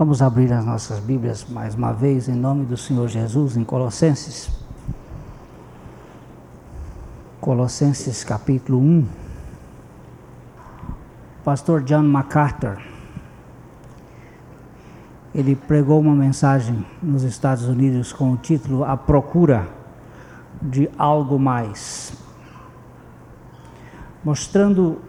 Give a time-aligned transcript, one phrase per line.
[0.00, 4.48] Vamos abrir as nossas Bíblias mais uma vez em nome do Senhor Jesus em Colossenses.
[7.38, 9.06] Colossenses capítulo 1.
[11.44, 12.78] Pastor John MacArthur
[15.34, 19.68] ele pregou uma mensagem nos Estados Unidos com o título A Procura
[20.62, 22.14] de Algo Mais,
[24.24, 25.02] mostrando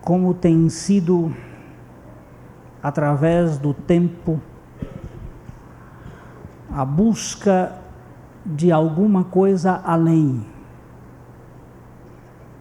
[0.00, 1.30] como tem sido
[2.84, 4.38] através do tempo,
[6.70, 7.78] a busca
[8.44, 10.44] de alguma coisa além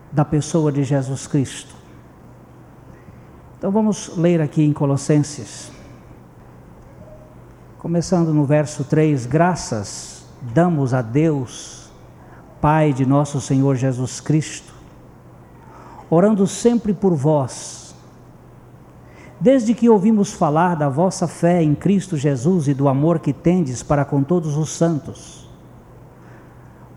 [0.09, 1.75] da pessoa de Jesus Cristo.
[3.57, 5.69] Então vamos ler aqui em Colossenses,
[7.77, 11.91] começando no verso 3: Graças damos a Deus,
[12.61, 14.73] Pai de nosso Senhor Jesus Cristo,
[16.09, 17.82] orando sempre por vós
[19.43, 23.83] Desde que ouvimos falar da vossa fé em Cristo Jesus e do amor que tendes
[23.83, 25.49] para com todos os santos,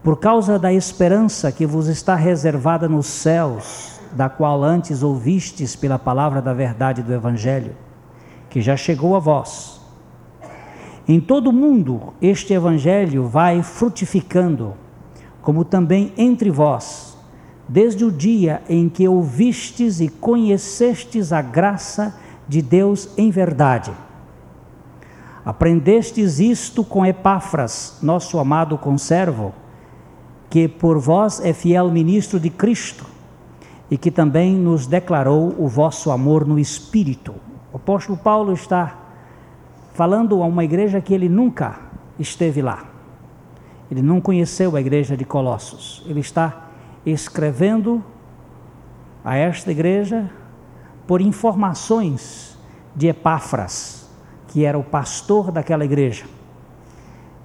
[0.01, 5.99] por causa da esperança que vos está reservada nos céus, da qual antes ouvistes pela
[5.99, 7.75] palavra da verdade do Evangelho,
[8.49, 9.81] que já chegou a vós.
[11.09, 14.75] Em todo o mundo este Evangelho vai frutificando,
[15.43, 17.19] como também entre vós,
[17.69, 22.15] desde o dia em que ouvistes e conhecestes a graça
[22.49, 23.93] de Deus em verdade.
[25.45, 29.55] Aprendestes isto com Epáfras, nosso amado conservo,
[30.51, 33.07] que por vós é fiel ministro de Cristo
[33.91, 37.35] e que também nos declarou o vosso amor no Espírito.
[37.73, 38.99] O apóstolo Paulo está
[39.95, 41.79] falando a uma igreja que ele nunca
[42.19, 42.85] esteve lá.
[43.91, 46.03] Ele não conheceu a igreja de Colossos.
[46.07, 46.71] Ele está
[47.05, 48.03] escrevendo
[49.25, 50.29] a esta igreja
[51.07, 52.59] por informações
[52.95, 54.09] de Epáfras,
[54.49, 56.25] que era o pastor daquela igreja.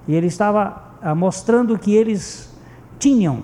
[0.08, 2.52] E ele estava ah, mostrando que eles
[2.98, 3.42] tinham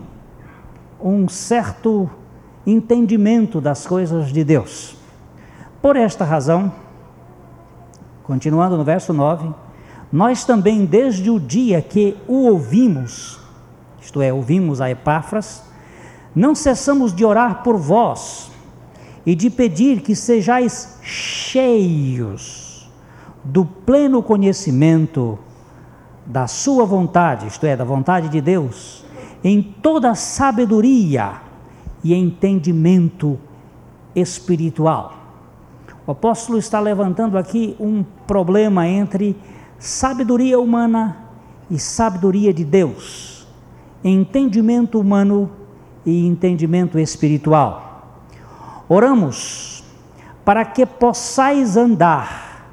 [1.00, 2.10] um certo
[2.66, 4.96] entendimento das coisas de Deus.
[5.80, 6.72] Por esta razão,
[8.24, 9.54] continuando no verso 9,
[10.10, 13.38] nós também, desde o dia que o ouvimos,
[14.00, 15.62] isto é, ouvimos a Epáfras,
[16.34, 18.50] não cessamos de orar por vós
[19.28, 22.90] e de pedir que sejais cheios
[23.44, 25.38] do pleno conhecimento
[26.24, 29.04] da Sua vontade, isto é, da vontade de Deus,
[29.44, 31.42] em toda sabedoria
[32.02, 33.38] e entendimento
[34.16, 35.12] espiritual.
[36.06, 39.36] O apóstolo está levantando aqui um problema entre
[39.78, 41.18] sabedoria humana
[41.70, 43.46] e sabedoria de Deus,
[44.02, 45.50] entendimento humano
[46.06, 47.87] e entendimento espiritual.
[48.88, 49.84] Oramos
[50.44, 52.66] para que possais andar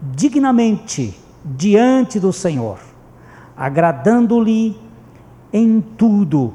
[0.00, 2.78] dignamente diante do Senhor,
[3.56, 4.78] agradando-lhe
[5.50, 6.52] em tudo,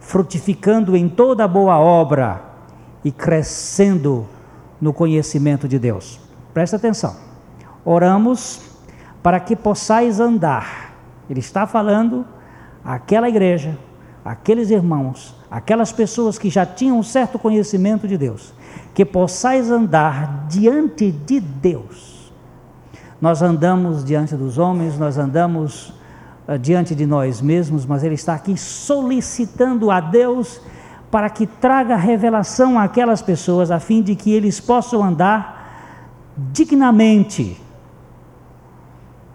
[0.00, 2.42] frutificando em toda boa obra
[3.04, 4.26] e crescendo
[4.80, 6.18] no conhecimento de Deus.
[6.54, 7.14] Presta atenção.
[7.84, 8.60] Oramos
[9.22, 10.94] para que possais andar.
[11.28, 12.24] Ele está falando
[12.82, 13.76] àquela igreja,
[14.24, 18.52] aqueles irmãos, aquelas pessoas que já tinham um certo conhecimento de Deus,
[18.94, 22.32] que possais andar diante de Deus.
[23.20, 25.92] Nós andamos diante dos homens, nós andamos
[26.48, 30.60] uh, diante de nós mesmos, mas Ele está aqui solicitando a Deus
[31.10, 37.60] para que traga revelação àquelas pessoas, a fim de que eles possam andar dignamente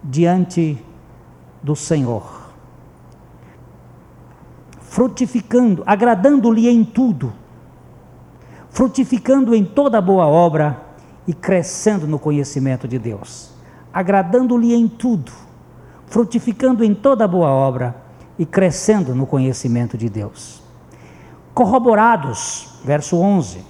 [0.04, 0.78] diante
[1.62, 2.41] do Senhor
[4.92, 7.32] frutificando, agradando-lhe em tudo,
[8.68, 10.82] frutificando em toda boa obra
[11.26, 13.54] e crescendo no conhecimento de Deus,
[13.90, 15.32] agradando-lhe em tudo,
[16.08, 17.96] frutificando em toda boa obra
[18.38, 20.62] e crescendo no conhecimento de Deus.
[21.54, 23.64] Corroborados, verso 11,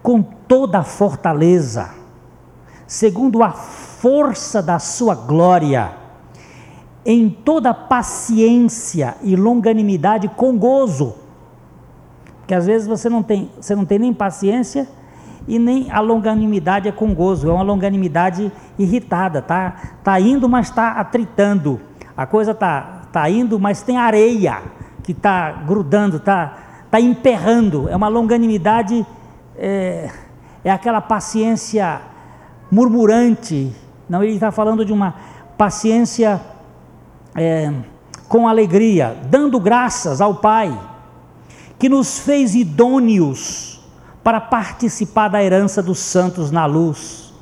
[0.00, 1.90] com toda a fortaleza,
[2.86, 6.03] segundo a força da sua glória,
[7.04, 11.14] em toda paciência e longanimidade com gozo.
[12.38, 14.88] Porque às vezes você não tem, você não tem nem paciência
[15.46, 20.68] e nem a longanimidade é com gozo, é uma longanimidade irritada, tá, tá indo, mas
[20.68, 21.80] está atritando.
[22.16, 24.62] A coisa tá, tá indo, mas tem areia
[25.02, 26.56] que está grudando, tá,
[26.90, 27.88] tá emperrando.
[27.88, 29.06] É uma longanimidade,
[29.56, 30.10] é,
[30.64, 32.00] é aquela paciência
[32.70, 33.70] murmurante.
[34.08, 35.14] Não, ele está falando de uma
[35.58, 36.40] paciência
[37.34, 37.72] é,
[38.28, 40.78] com alegria, dando graças ao Pai,
[41.78, 43.80] que nos fez idôneos
[44.22, 47.32] para participar da herança dos santos na luz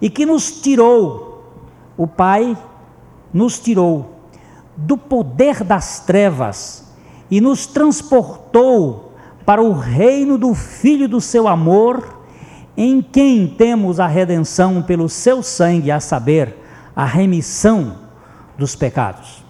[0.00, 1.44] e que nos tirou,
[1.96, 2.56] o Pai
[3.32, 4.16] nos tirou
[4.76, 6.84] do poder das trevas
[7.30, 9.12] e nos transportou
[9.44, 12.20] para o reino do Filho do seu amor,
[12.76, 16.56] em quem temos a redenção pelo seu sangue, a saber,
[16.94, 18.05] a remissão
[18.58, 19.44] dos pecados.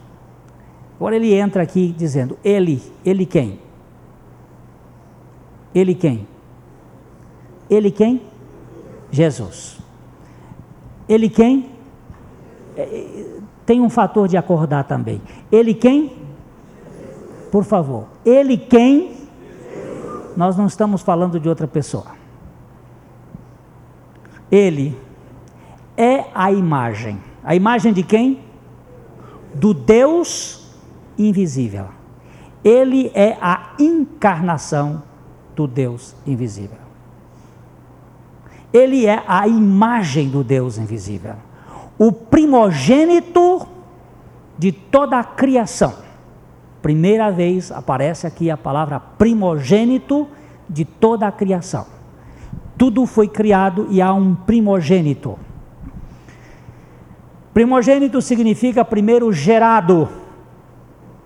[0.97, 3.61] Agora ele entra aqui dizendo: Ele, ele quem?
[5.75, 6.27] Ele quem?
[7.69, 8.23] Ele quem?
[9.11, 9.79] Jesus.
[11.09, 11.71] Ele quem?
[12.77, 15.21] É, é, tem um fator de acordar também.
[15.51, 16.17] Ele quem?
[17.51, 18.07] Por favor.
[18.25, 19.17] Ele quem?
[20.37, 22.17] Nós não estamos falando de outra pessoa.
[24.51, 24.97] Ele
[25.97, 27.21] é a imagem.
[27.43, 28.46] A imagem de quem?
[29.59, 30.67] Do Deus
[31.19, 31.87] invisível.
[32.63, 35.03] Ele é a encarnação
[35.55, 36.79] do Deus invisível.
[38.73, 41.35] Ele é a imagem do Deus invisível.
[41.99, 43.67] O primogênito
[44.59, 45.95] de toda a criação.
[46.83, 50.29] Primeira vez aparece aqui a palavra primogênito
[50.69, 51.87] de toda a criação.
[52.77, 55.39] Tudo foi criado e há um primogênito.
[57.57, 60.11] Primogênito significa primeiro gerado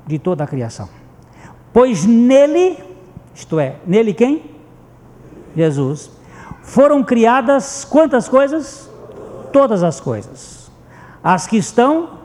[0.07, 0.89] de toda a criação.
[1.73, 2.79] Pois nele,
[3.35, 4.45] isto é, nele quem?
[5.57, 6.09] Jesus.
[6.63, 8.89] Foram criadas quantas coisas?
[9.53, 10.71] Todas as coisas.
[11.21, 12.21] As que estão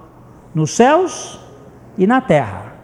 [0.53, 1.39] nos céus
[1.97, 2.75] e na terra.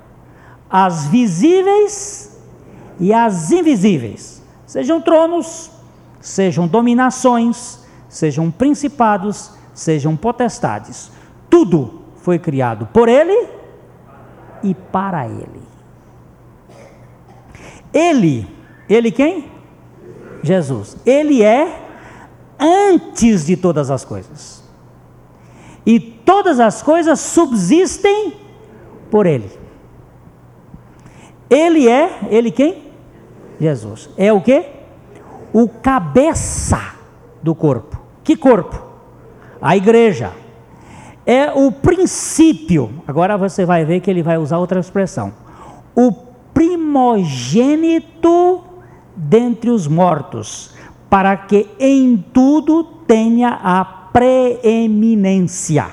[0.68, 2.36] As visíveis
[3.00, 4.42] e as invisíveis.
[4.66, 5.70] Sejam tronos,
[6.20, 11.12] sejam dominações, sejam principados, sejam potestades.
[11.50, 13.48] Tudo foi criado por Ele
[14.64, 15.62] e para Ele.
[17.94, 18.48] Ele,
[18.88, 19.52] Ele quem?
[20.44, 20.98] Jesus.
[21.06, 21.82] Ele é
[22.60, 24.64] antes de todas as coisas.
[25.86, 28.34] E todas as coisas subsistem
[29.10, 29.52] por Ele.
[31.50, 32.92] Ele é, Ele quem?
[33.60, 34.10] Jesus.
[34.16, 34.66] É o que?
[35.52, 36.80] O cabeça
[37.44, 38.00] do corpo.
[38.24, 38.91] Que corpo?
[39.62, 40.34] A igreja.
[41.26, 42.92] É o princípio.
[43.08, 45.34] Agora você vai ver que ele vai usar outra expressão.
[45.96, 46.12] O
[46.54, 48.64] primogênito
[49.16, 50.74] dentre os mortos,
[51.10, 55.88] para que em tudo tenha a preeminência.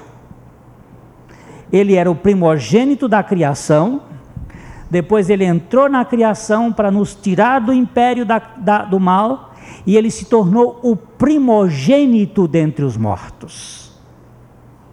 [1.71, 4.01] Ele era o primogênito da criação,
[4.91, 9.48] depois ele entrou na criação para nos tirar do império da, da, do mal,
[9.87, 13.89] e ele se tornou o primogênito dentre os mortos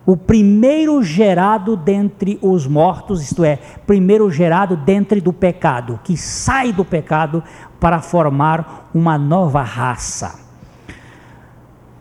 [0.06, 3.58] o primeiro gerado dentre os mortos, isto é,
[3.88, 7.44] primeiro gerado dentre do pecado, que sai do pecado
[7.80, 10.40] para formar uma nova raça.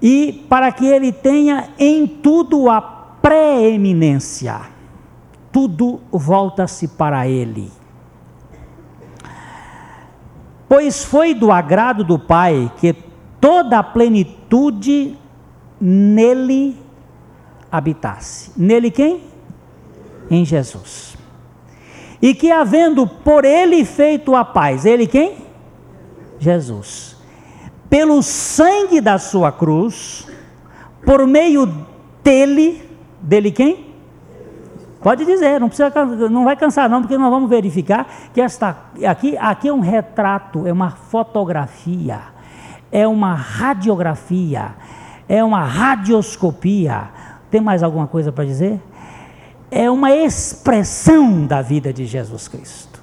[0.03, 4.61] E para que ele tenha em tudo a preeminência,
[5.51, 7.73] tudo volta-se para ele.
[10.69, 12.95] Pois foi do agrado do Pai que
[13.41, 15.17] toda a plenitude
[15.81, 16.77] nele
[17.71, 18.53] habitasse.
[18.57, 19.23] Nele quem?
[20.31, 21.17] Em Jesus.
[22.23, 25.37] E que havendo por ele feito a paz, ele quem?
[26.39, 27.17] Jesus.
[27.91, 30.27] Pelo sangue da sua cruz,
[31.05, 31.67] por meio
[32.23, 32.83] dele,
[33.21, 33.84] dele quem?
[35.05, 35.93] Pode dizer, não precisa,
[36.29, 40.67] não vai cansar não, porque nós vamos verificar que esta aqui, aqui é um retrato,
[40.67, 42.21] é uma fotografia,
[42.91, 44.75] é uma radiografia,
[45.29, 47.11] é uma radioscopia
[47.55, 48.83] tem mais alguma coisa para dizer?
[49.71, 53.01] É uma expressão da vida de Jesus Cristo.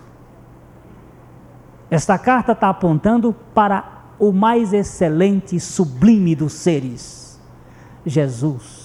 [1.90, 7.40] Esta carta está apontando para o mais excelente e sublime dos seres,
[8.06, 8.81] Jesus,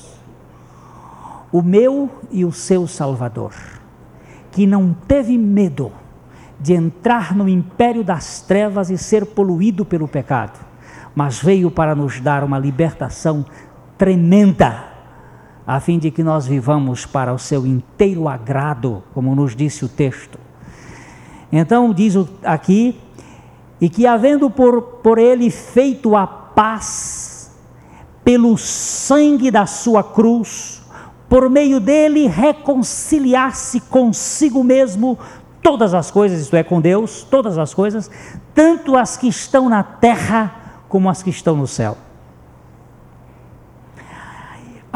[1.52, 3.52] o meu e o seu Salvador,
[4.50, 5.92] que não teve medo
[6.58, 10.58] de entrar no império das trevas e ser poluído pelo pecado,
[11.14, 13.44] mas veio para nos dar uma libertação
[13.96, 14.96] tremenda
[15.66, 19.88] a fim de que nós vivamos para o seu inteiro agrado, como nos disse o
[19.88, 20.38] texto.
[21.50, 23.00] Então, diz aqui,
[23.80, 27.52] e que havendo por, por ele feito a paz,
[28.22, 30.82] pelo sangue da sua cruz,
[31.28, 35.18] por meio dele reconciliar-se consigo mesmo
[35.62, 38.10] todas as coisas, isto é, com Deus, todas as coisas,
[38.54, 41.96] tanto as que estão na terra como as que estão no céu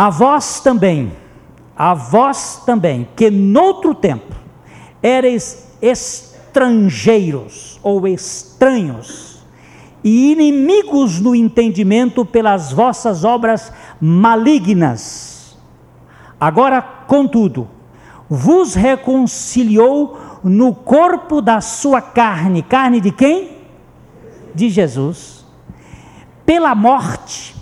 [0.00, 1.12] a vós também,
[1.76, 4.34] a vós também, que noutro tempo
[5.02, 9.42] eres estrangeiros ou estranhos
[10.02, 13.70] e inimigos no entendimento pelas vossas obras
[14.00, 15.29] malignas.
[16.40, 17.68] Agora, contudo,
[18.28, 22.62] vos reconciliou no corpo da sua carne.
[22.62, 23.58] Carne de quem?
[24.54, 25.44] De Jesus.
[26.46, 27.54] Pela morte,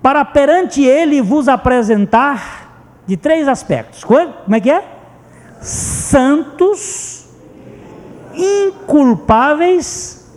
[0.00, 4.02] para perante ele vos apresentar de três aspectos.
[4.02, 4.82] Como é que é?
[5.60, 7.28] Santos,
[8.34, 10.32] inculpáveis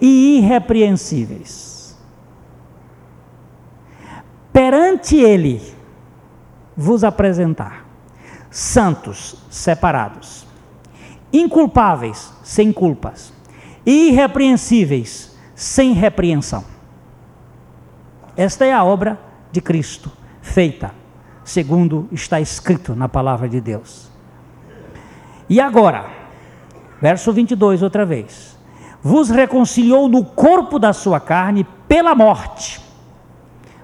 [0.00, 1.98] e irrepreensíveis.
[4.52, 5.60] Perante ele
[6.76, 7.84] vos apresentar
[8.50, 10.46] santos, separados,
[11.32, 13.32] inculpáveis, sem culpas,
[13.84, 16.64] irrepreensíveis, sem repreensão.
[18.36, 19.18] Esta é a obra
[19.50, 20.10] de Cristo,
[20.40, 21.02] feita
[21.44, 24.10] segundo está escrito na palavra de Deus.
[25.48, 26.06] E agora,
[27.00, 28.58] verso 22 outra vez.
[29.02, 32.80] Vos reconciliou no corpo da sua carne pela morte.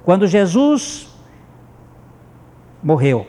[0.04, 1.07] Quando Jesus
[2.82, 3.26] morreu.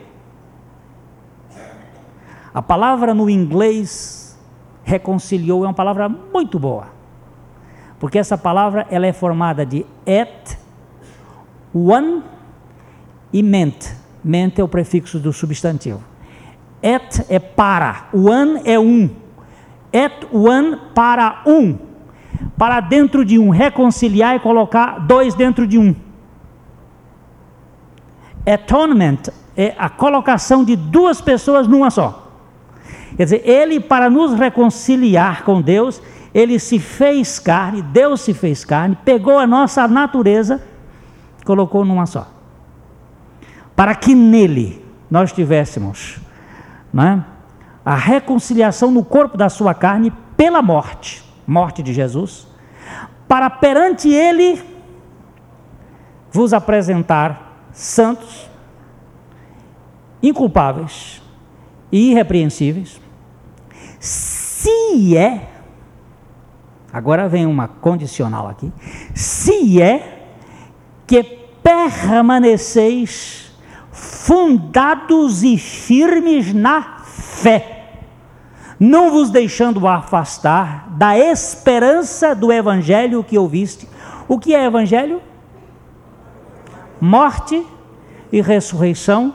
[2.52, 4.38] A palavra no inglês
[4.82, 6.88] reconciliou é uma palavra muito boa.
[7.98, 10.58] Porque essa palavra ela é formada de et
[11.72, 12.22] one
[13.32, 13.94] e ment.
[14.24, 16.02] Ment é o prefixo do substantivo.
[16.82, 19.10] Et é para, one é um.
[19.92, 21.78] Et one para um.
[22.56, 25.94] Para dentro de um, reconciliar e colocar dois dentro de um.
[28.46, 32.28] Atonement é a colocação de duas pessoas numa só.
[33.16, 36.00] Quer dizer, ele, para nos reconciliar com Deus,
[36.32, 40.62] ele se fez carne, Deus se fez carne, pegou a nossa natureza
[41.44, 42.28] colocou numa só.
[43.74, 46.20] Para que nele nós tivéssemos
[46.92, 47.24] né,
[47.84, 52.46] a reconciliação no corpo da sua carne pela morte, morte de Jesus,
[53.26, 54.62] para perante ele
[56.30, 58.49] vos apresentar santos,
[60.22, 61.22] inculpáveis
[61.90, 63.00] e irrepreensíveis,
[63.98, 65.48] se é,
[66.92, 68.72] agora vem uma condicional aqui,
[69.14, 70.26] se é
[71.06, 71.22] que
[71.62, 73.52] permaneceis
[73.90, 77.98] fundados e firmes na fé,
[78.78, 83.86] não vos deixando afastar da esperança do evangelho que ouviste.
[84.26, 85.20] O que é evangelho?
[86.98, 87.66] Morte
[88.32, 89.34] e ressurreição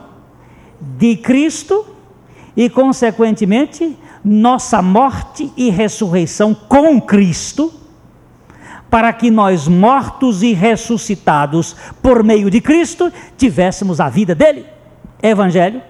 [0.80, 1.86] de Cristo
[2.56, 7.72] e, consequentemente, nossa morte e ressurreição com Cristo
[8.90, 14.64] para que nós, mortos e ressuscitados por meio de Cristo, tivéssemos a vida dele.
[15.22, 15.82] Evangelho,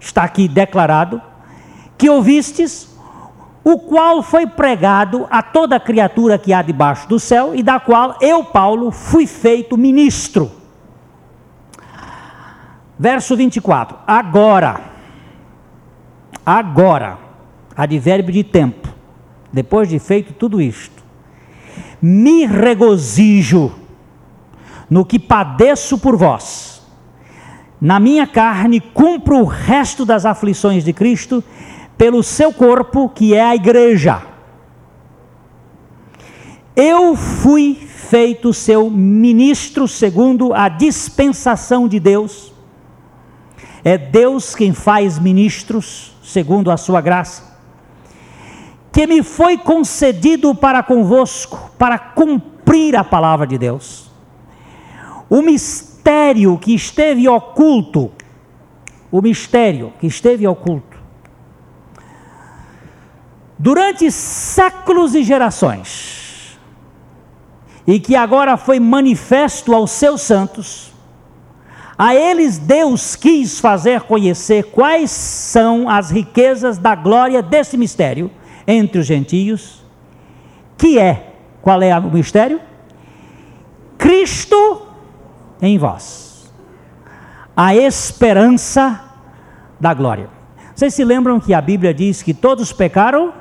[0.00, 1.20] está aqui declarado,
[1.96, 2.88] que ouvistes,
[3.62, 8.16] o qual foi pregado a toda criatura que há debaixo do céu, e da qual
[8.20, 10.50] eu, Paulo, fui feito ministro.
[12.98, 14.80] Verso 24: Agora,
[16.44, 17.18] agora,
[17.76, 18.88] advérbio de tempo,
[19.52, 21.02] depois de feito tudo isto,
[22.00, 23.72] me regozijo
[24.88, 26.82] no que padeço por vós.
[27.80, 31.42] Na minha carne cumpro o resto das aflições de Cristo
[31.98, 34.22] pelo seu corpo, que é a igreja.
[36.76, 42.53] Eu fui feito seu ministro segundo a dispensação de Deus.
[43.84, 47.54] É Deus quem faz ministros segundo a sua graça
[48.94, 54.08] que me foi concedido para convosco, para cumprir a palavra de Deus.
[55.28, 58.12] O mistério que esteve oculto,
[59.10, 60.96] o mistério que esteve oculto,
[63.58, 66.56] durante séculos e gerações,
[67.84, 70.93] e que agora foi manifesto aos seus santos,
[71.96, 78.30] a eles Deus quis fazer conhecer quais são as riquezas da glória desse mistério
[78.66, 79.84] entre os gentios,
[80.76, 82.60] que é, qual é o mistério?
[83.96, 84.82] Cristo
[85.62, 86.52] em vós,
[87.56, 89.00] a esperança
[89.78, 90.28] da glória.
[90.74, 93.32] Vocês se lembram que a Bíblia diz que todos pecaram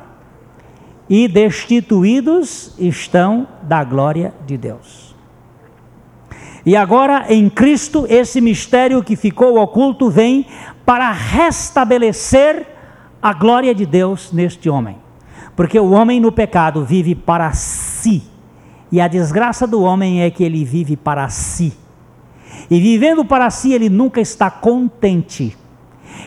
[1.10, 5.12] e destituídos estão da glória de Deus.
[6.65, 10.46] E agora em Cristo, esse mistério que ficou oculto vem
[10.86, 12.65] para restabelecer
[13.22, 14.98] a glória de Deus neste homem.
[15.55, 18.24] Porque o homem no pecado vive para si.
[18.91, 21.74] E a desgraça do homem é que ele vive para si.
[22.70, 25.58] E vivendo para si, ele nunca está contente.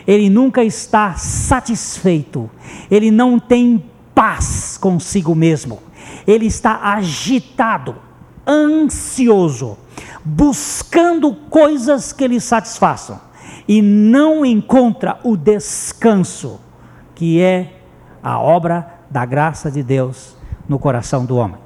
[0.05, 2.49] Ele nunca está satisfeito.
[2.91, 5.79] Ele não tem paz consigo mesmo.
[6.25, 7.95] ele está agitado,
[8.47, 9.77] ansioso,
[10.29, 13.17] buscando coisas que lhe satisfaçam
[13.65, 16.59] e não encontra o descanso
[17.15, 17.79] que é
[18.21, 20.35] a obra da graça de Deus
[20.67, 21.57] no coração do homem.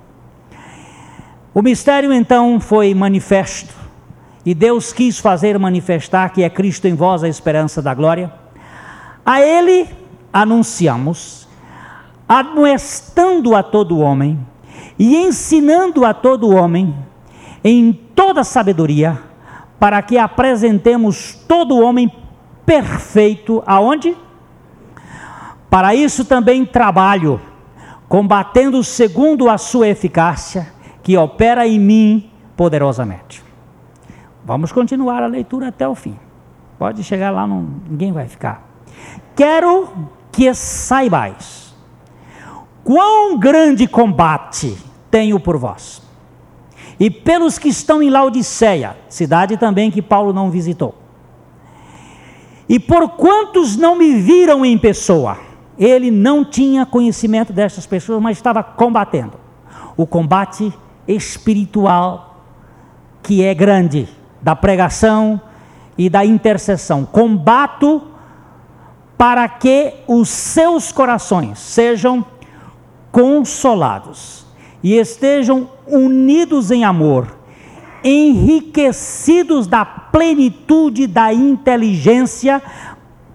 [1.55, 3.73] O mistério então foi manifesto
[4.45, 8.31] e Deus quis fazer manifestar que é Cristo em vós a esperança da glória.
[9.25, 9.89] A Ele
[10.31, 11.47] anunciamos,
[12.29, 14.39] admoestando a todo homem
[14.99, 16.95] e ensinando a todo homem
[17.63, 19.19] em toda sabedoria,
[19.79, 22.11] para que apresentemos todo homem
[22.65, 24.15] perfeito aonde?
[25.69, 27.39] Para isso também trabalho,
[28.07, 33.43] combatendo segundo a sua eficácia, que opera em mim poderosamente.
[34.43, 36.17] Vamos continuar a leitura até o fim.
[36.77, 38.67] Pode chegar lá, não, ninguém vai ficar.
[39.35, 39.87] Quero
[40.31, 41.73] que saibais
[42.83, 44.77] quão grande combate
[45.09, 46.01] tenho por vós.
[47.01, 50.93] E pelos que estão em Laodiceia, cidade também que Paulo não visitou.
[52.69, 55.39] E por quantos não me viram em pessoa,
[55.79, 59.33] ele não tinha conhecimento destas pessoas, mas estava combatendo
[59.97, 60.71] o combate
[61.07, 62.43] espiritual
[63.23, 64.07] que é grande,
[64.39, 65.41] da pregação
[65.97, 67.03] e da intercessão.
[67.03, 68.09] Combato
[69.17, 72.23] para que os seus corações sejam
[73.11, 74.50] consolados
[74.83, 77.37] e estejam unidos em amor,
[78.03, 82.61] enriquecidos da plenitude da inteligência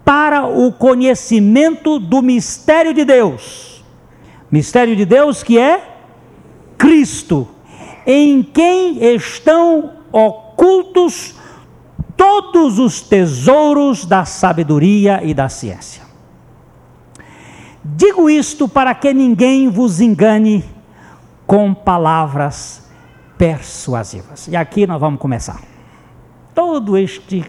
[0.03, 3.83] para o conhecimento do mistério de Deus.
[4.51, 5.95] Mistério de Deus que é
[6.77, 7.47] Cristo,
[8.05, 11.35] em quem estão ocultos
[12.15, 16.01] todos os tesouros da sabedoria e da ciência.
[17.83, 20.63] Digo isto para que ninguém vos engane
[21.47, 22.87] com palavras
[23.37, 24.47] persuasivas.
[24.49, 25.61] E aqui nós vamos começar.
[26.53, 27.45] Todo este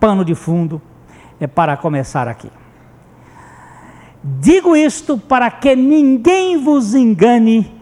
[0.00, 0.82] pano de fundo
[1.38, 2.50] é para começar aqui.
[4.22, 7.72] Digo isto para que ninguém vos engane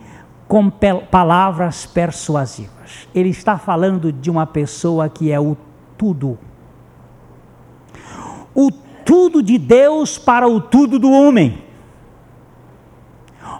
[0.46, 0.70] com
[1.10, 3.08] palavras persuasivas.
[3.14, 5.56] Ele está falando de uma pessoa que é o
[5.96, 6.38] tudo.
[8.54, 8.70] O
[9.04, 11.71] tudo de Deus para o tudo do homem.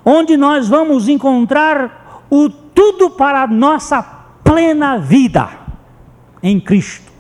[0.05, 4.03] Onde nós vamos encontrar o tudo para a nossa
[4.43, 5.49] plena vida
[6.43, 7.13] em Cristo.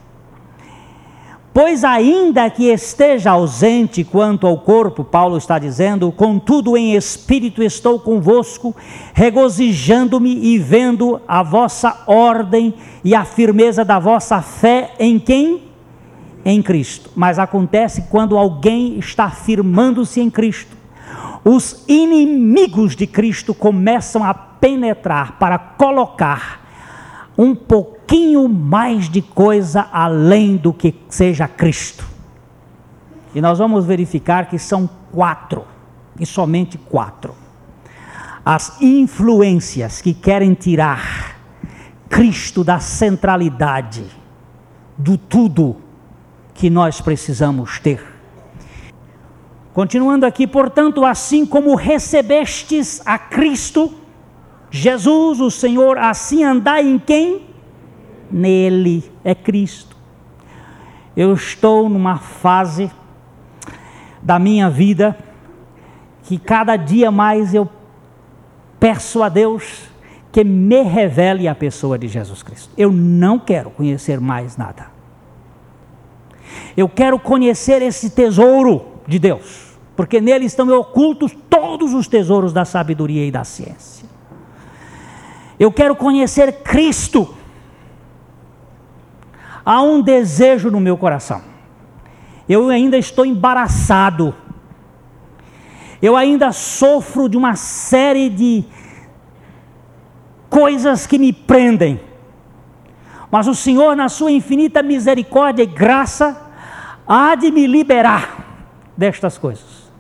[1.55, 8.01] Pois, ainda que esteja ausente quanto ao corpo, Paulo está dizendo, contudo em espírito estou
[8.01, 8.75] convosco,
[9.12, 12.72] regozijando-me e vendo a vossa ordem
[13.05, 15.64] e a firmeza da vossa fé em quem?
[16.42, 17.11] Em Cristo.
[17.14, 20.75] Mas acontece quando alguém está firmando-se em Cristo,
[21.44, 26.61] os inimigos de Cristo começam a penetrar para colocar
[27.37, 32.07] um pouquinho mais de coisa além do que seja Cristo.
[33.35, 35.64] E nós vamos verificar que são quatro,
[36.20, 37.35] e somente quatro,
[38.44, 41.37] as influências que querem tirar
[42.09, 44.05] Cristo da centralidade
[44.98, 45.77] do tudo
[46.55, 48.12] que nós precisamos ter.
[49.72, 53.92] Continuando aqui, portanto, assim como recebestes a Cristo,
[54.70, 57.46] Jesus, o Senhor, assim andai em quem?
[58.30, 59.96] Nele, é Cristo.
[61.16, 62.90] Eu estou numa fase
[64.22, 65.16] da minha vida
[66.24, 67.68] que cada dia mais eu
[68.78, 69.90] peço a Deus
[70.30, 72.72] que me revele a pessoa de Jesus Cristo.
[72.76, 74.87] Eu não quero conhecer mais nada.
[76.76, 82.64] Eu quero conhecer esse tesouro de Deus, porque nele estão ocultos todos os tesouros da
[82.64, 84.08] sabedoria e da ciência.
[85.58, 87.34] Eu quero conhecer Cristo.
[89.64, 91.42] Há um desejo no meu coração.
[92.48, 94.34] Eu ainda estou embaraçado.
[96.00, 98.64] Eu ainda sofro de uma série de
[100.50, 102.00] coisas que me prendem.
[103.30, 106.50] Mas o Senhor, na sua infinita misericórdia e graça,
[107.06, 108.51] há de me liberar
[109.02, 109.92] destas coisas,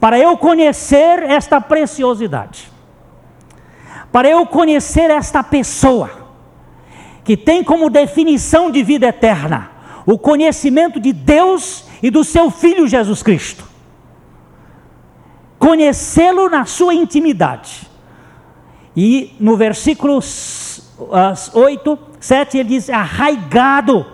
[0.00, 2.74] para eu conhecer esta preciosidade
[4.14, 6.08] para eu conhecer esta pessoa,
[7.24, 9.72] que tem como definição de vida eterna
[10.06, 13.64] o conhecimento de Deus e do seu Filho Jesus Cristo.
[15.58, 17.90] Conhecê-lo na sua intimidade.
[18.94, 20.20] E no versículo
[21.52, 24.06] 8, 7, ele diz: arraigado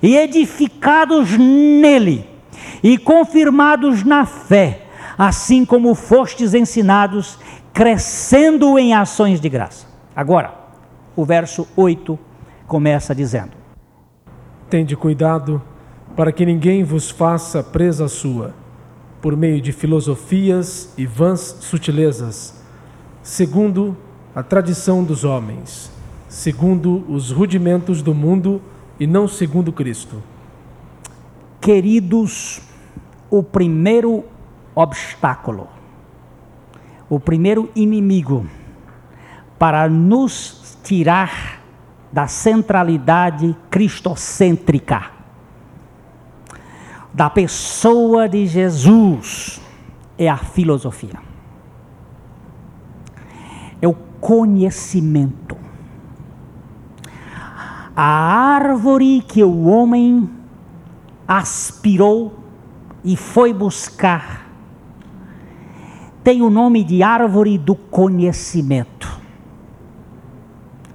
[0.00, 2.28] e edificados nele,
[2.82, 4.86] e confirmados na fé,
[5.18, 7.38] assim como fostes ensinados,
[7.72, 9.86] crescendo em ações de graça.
[10.14, 10.54] Agora,
[11.14, 12.18] o verso 8
[12.66, 13.52] começa dizendo:
[14.68, 15.62] Tende cuidado
[16.16, 18.54] para que ninguém vos faça presa sua,
[19.20, 22.62] por meio de filosofias e vãs sutilezas,
[23.22, 23.96] segundo
[24.34, 25.90] a tradição dos homens,
[26.28, 28.62] segundo os rudimentos do mundo
[28.98, 30.22] e não segundo Cristo.
[31.60, 32.62] Queridos,
[33.30, 34.24] o primeiro
[34.74, 35.68] obstáculo,
[37.08, 38.46] o primeiro inimigo
[39.58, 41.60] para nos tirar
[42.12, 45.10] da centralidade cristocêntrica,
[47.14, 49.60] da pessoa de Jesus,
[50.18, 51.20] é a filosofia,
[53.80, 55.56] é o conhecimento.
[57.94, 60.28] A árvore que o homem
[61.28, 62.39] aspirou
[63.04, 64.50] e foi buscar
[66.22, 69.20] tem o nome de árvore do conhecimento,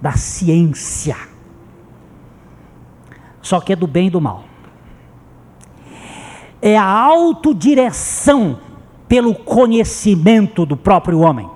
[0.02, 1.18] da ciência.
[3.42, 4.44] Só que é do bem e do mal.
[6.62, 8.60] É a autodireção
[9.08, 11.50] pelo conhecimento do próprio homem.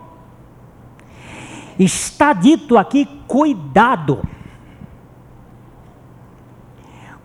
[1.77, 4.21] Está dito aqui: cuidado.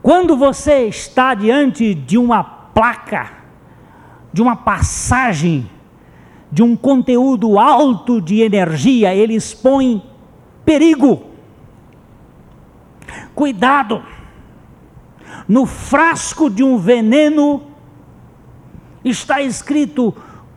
[0.03, 3.31] Quando você está diante de uma placa,
[4.33, 5.71] de uma passagem
[6.51, 10.03] de um conteúdo alto de energia, ele expõe
[10.65, 11.25] perigo.
[13.35, 14.03] Cuidado!
[15.49, 17.63] No frasco de um veneno
[19.05, 20.15] está escrito: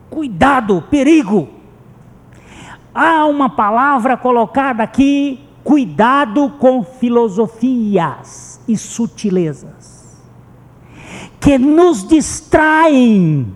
[0.09, 1.49] cuidado, perigo.
[2.93, 9.76] Há uma palavra colocada aqui: cuidado com filosofias e sutilezas,
[11.39, 13.55] que nos distraem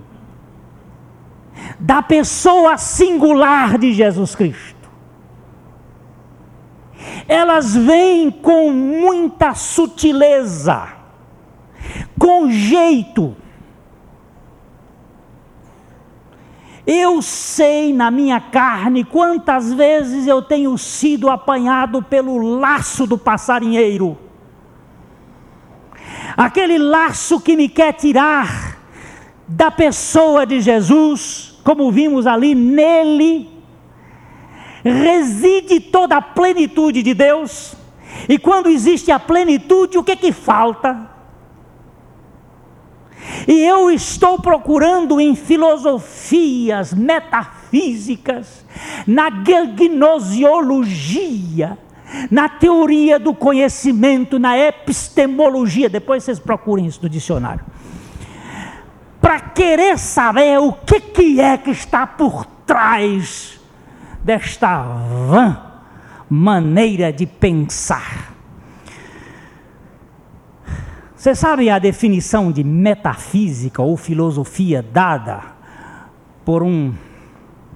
[1.79, 4.89] da pessoa singular de Jesus Cristo.
[7.27, 10.87] Elas vêm com muita sutileza,
[12.19, 13.35] com jeito.
[16.85, 24.17] Eu sei na minha carne quantas vezes eu tenho sido apanhado pelo laço do passarinheiro.
[26.37, 28.79] Aquele laço que me quer tirar
[29.47, 33.47] da pessoa de Jesus como vimos ali, nele
[34.83, 37.75] reside toda a plenitude de Deus.
[38.27, 41.11] E quando existe a plenitude, o que que falta?
[43.47, 48.65] E eu estou procurando em filosofias metafísicas,
[49.05, 51.77] na gnosiologia,
[52.29, 55.89] na teoria do conhecimento, na epistemologia.
[55.89, 57.63] Depois vocês procurem isso no dicionário
[59.21, 63.61] para querer saber o que, que é que está por trás
[64.23, 65.57] desta vã
[66.27, 68.33] maneira de pensar.
[71.15, 75.41] Você sabe a definição de metafísica ou filosofia dada
[76.43, 76.91] por um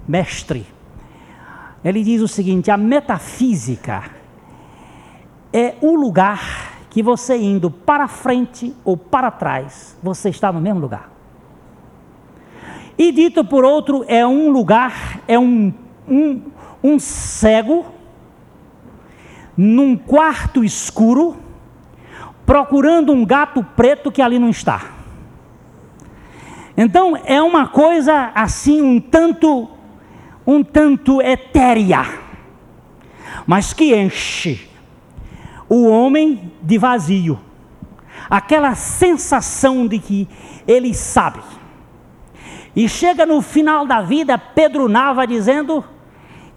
[0.08, 0.65] mestre?
[1.84, 4.14] Ele diz o seguinte: a metafísica
[5.56, 10.82] é o lugar que você indo para frente ou para trás, você está no mesmo
[10.82, 11.10] lugar.
[12.98, 15.74] E dito por outro, é um lugar, é um,
[16.06, 16.41] um,
[16.84, 17.86] um cego,
[19.56, 21.38] num quarto escuro,
[22.46, 24.91] procurando um gato preto que ali não está.
[26.76, 29.70] Então é uma coisa assim um tanto
[30.46, 32.06] um tanto etérea,
[33.48, 34.75] mas que enche
[35.67, 37.39] o homem de vazio.
[38.30, 40.28] Aquela sensação de que
[40.67, 41.41] ele sabe
[42.75, 45.84] e chega no final da vida, Pedro Nava dizendo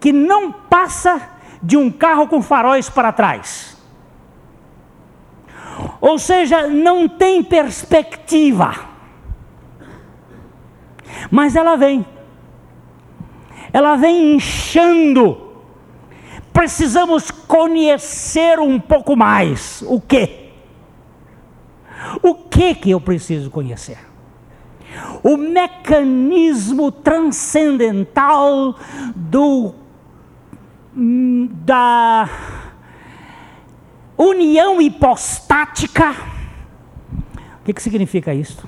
[0.01, 1.21] que não passa
[1.63, 3.77] de um carro com faróis para trás.
[6.01, 8.75] Ou seja, não tem perspectiva.
[11.31, 12.05] Mas ela vem.
[13.73, 15.48] Ela vem inchando.
[16.59, 19.81] Precisamos conhecer um pouco mais.
[19.87, 20.51] O que?
[22.21, 24.09] O que que eu preciso conhecer?
[25.23, 28.75] o mecanismo transcendental
[29.15, 29.75] do,
[30.95, 32.29] da
[34.17, 36.13] união hipostática.
[37.61, 38.67] O que, que significa isso?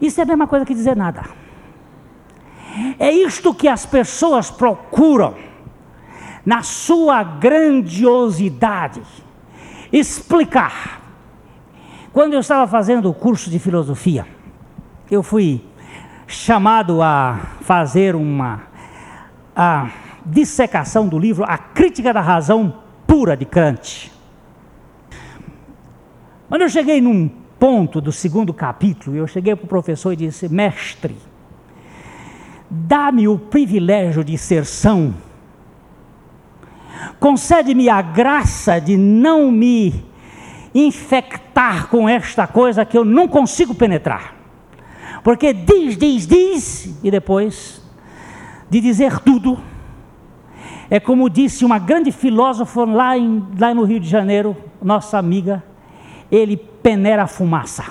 [0.00, 1.24] Isso é a mesma coisa que dizer nada.
[2.98, 5.47] É isto que as pessoas procuram
[6.48, 9.02] na sua grandiosidade
[9.92, 10.98] explicar.
[12.10, 14.26] Quando eu estava fazendo o curso de filosofia,
[15.10, 15.62] eu fui
[16.26, 18.62] chamado a fazer uma
[19.54, 19.90] a
[20.24, 24.10] dissecação do livro A Crítica da Razão Pura de Kant.
[26.48, 30.48] Quando eu cheguei num ponto do segundo capítulo, eu cheguei para o professor e disse:
[30.48, 31.14] Mestre,
[32.70, 35.12] dá-me o privilégio de ser são,
[37.18, 40.04] concede-me a graça de não me
[40.74, 44.34] infectar com esta coisa que eu não consigo penetrar.
[45.22, 47.82] Porque diz, diz, diz, e depois
[48.70, 49.58] de dizer tudo,
[50.90, 55.62] é como disse uma grande filósofa lá, em, lá no Rio de Janeiro, nossa amiga,
[56.30, 57.84] ele peneira a fumaça.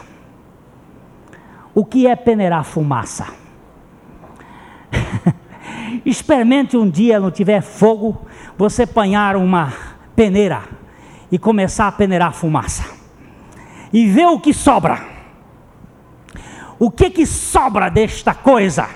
[1.75, 3.27] O que é peneirar fumaça?
[6.05, 8.25] Experimente um dia, não tiver fogo,
[8.57, 9.73] você apanhar uma
[10.15, 10.63] peneira
[11.31, 12.83] e começar a peneirar fumaça.
[13.93, 15.05] E ver o que sobra.
[16.79, 18.87] O que que sobra desta coisa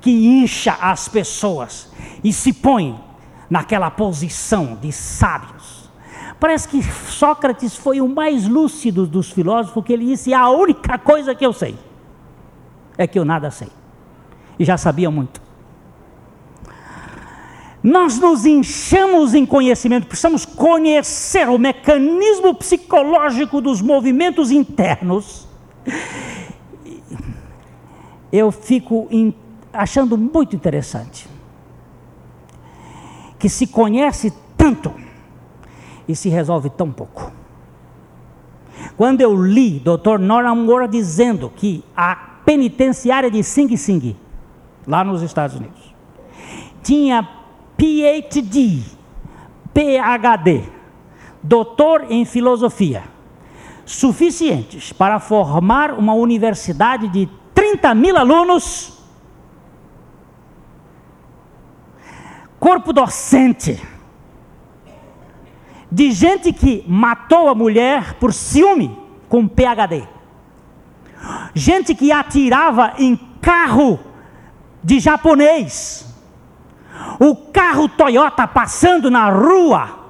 [0.00, 1.92] que incha as pessoas
[2.24, 2.98] e se põe
[3.48, 5.90] naquela posição de sábios?
[6.40, 11.34] Parece que Sócrates foi o mais lúcido dos filósofos, porque ele disse: a única coisa
[11.34, 11.78] que eu sei
[12.98, 13.68] é que eu nada sei.
[14.58, 15.40] E já sabia muito.
[17.82, 25.48] Nós nos enchemos em conhecimento, precisamos conhecer o mecanismo psicológico dos movimentos internos.
[28.32, 29.08] Eu fico
[29.72, 31.28] achando muito interessante
[33.36, 34.92] que se conhece tanto
[36.06, 37.32] e se resolve tão pouco.
[38.96, 40.18] Quando eu li Dr.
[40.20, 42.14] Noram Moore dizendo que a
[42.44, 44.16] penitenciária de Sing Sing,
[44.86, 45.92] lá nos Estados Unidos,
[46.82, 47.41] tinha
[47.76, 48.82] PhD,
[49.72, 50.64] PhD,
[51.42, 53.04] doutor em filosofia,
[53.84, 58.98] suficientes para formar uma universidade de 30 mil alunos,
[62.58, 63.80] corpo docente,
[65.90, 68.96] de gente que matou a mulher por ciúme
[69.28, 70.08] com PhD.
[71.54, 74.00] Gente que atirava em carro
[74.82, 76.11] de japonês.
[77.18, 80.00] O carro Toyota passando na rua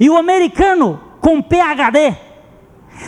[0.00, 2.16] e o americano com PhD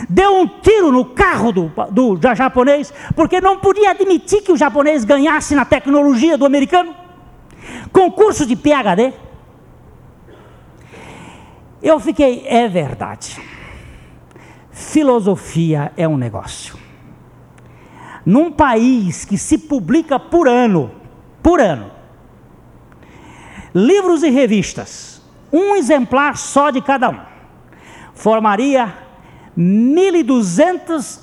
[0.09, 5.03] deu um tiro no carro do, do, japonês porque não podia admitir que o japonês
[5.03, 6.95] ganhasse na tecnologia do americano.
[7.91, 9.13] Concurso de PhD.
[11.81, 13.39] Eu fiquei, é verdade.
[14.71, 16.75] Filosofia é um negócio.
[18.25, 20.91] Num país que se publica por ano,
[21.43, 21.91] por ano,
[23.75, 27.19] livros e revistas, um exemplar só de cada um,
[28.13, 28.95] formaria
[29.57, 31.19] 1.200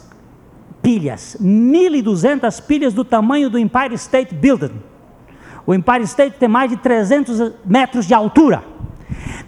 [0.82, 4.82] pilhas, 1.200 pilhas do tamanho do Empire State Building.
[5.64, 8.64] O Empire State tem mais de 300 metros de altura.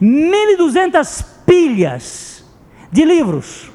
[0.00, 2.44] 1.200 pilhas
[2.90, 3.70] de livros.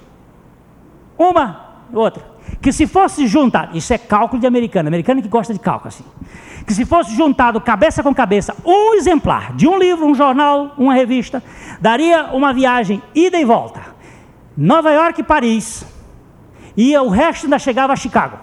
[1.17, 2.23] Uma, outra.
[2.61, 6.03] Que se fosse juntado, isso é cálculo de americano, americano que gosta de cálculo assim.
[6.65, 10.93] Que se fosse juntado cabeça com cabeça, um exemplar de um livro, um jornal, uma
[10.93, 11.41] revista,
[11.79, 13.81] daria uma viagem ida e volta.
[14.57, 15.85] Nova York e Paris.
[16.75, 18.37] E o resto ainda chegava a Chicago.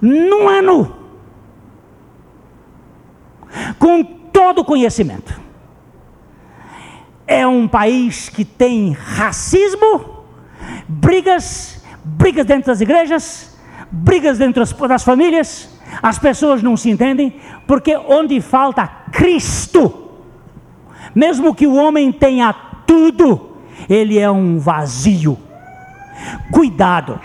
[0.00, 0.96] Num ano.
[3.78, 5.46] Com todo o conhecimento
[7.26, 10.24] é um país que tem racismo,
[10.86, 11.75] brigas,
[12.06, 13.56] brigas dentro das igrejas,
[13.90, 15.68] brigas dentro das famílias,
[16.02, 20.10] as pessoas não se entendem, porque onde falta Cristo,
[21.14, 22.52] mesmo que o homem tenha
[22.86, 23.56] tudo,
[23.88, 25.38] ele é um vazio.
[26.50, 27.20] Cuidado,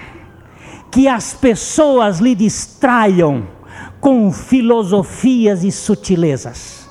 [0.91, 3.47] que as pessoas lhe distraiam
[3.99, 6.81] com filosofias e sutilezas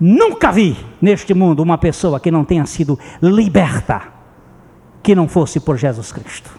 [0.00, 4.02] Nunca vi neste mundo uma pessoa que não tenha sido liberta,
[5.02, 6.58] que não fosse por Jesus Cristo.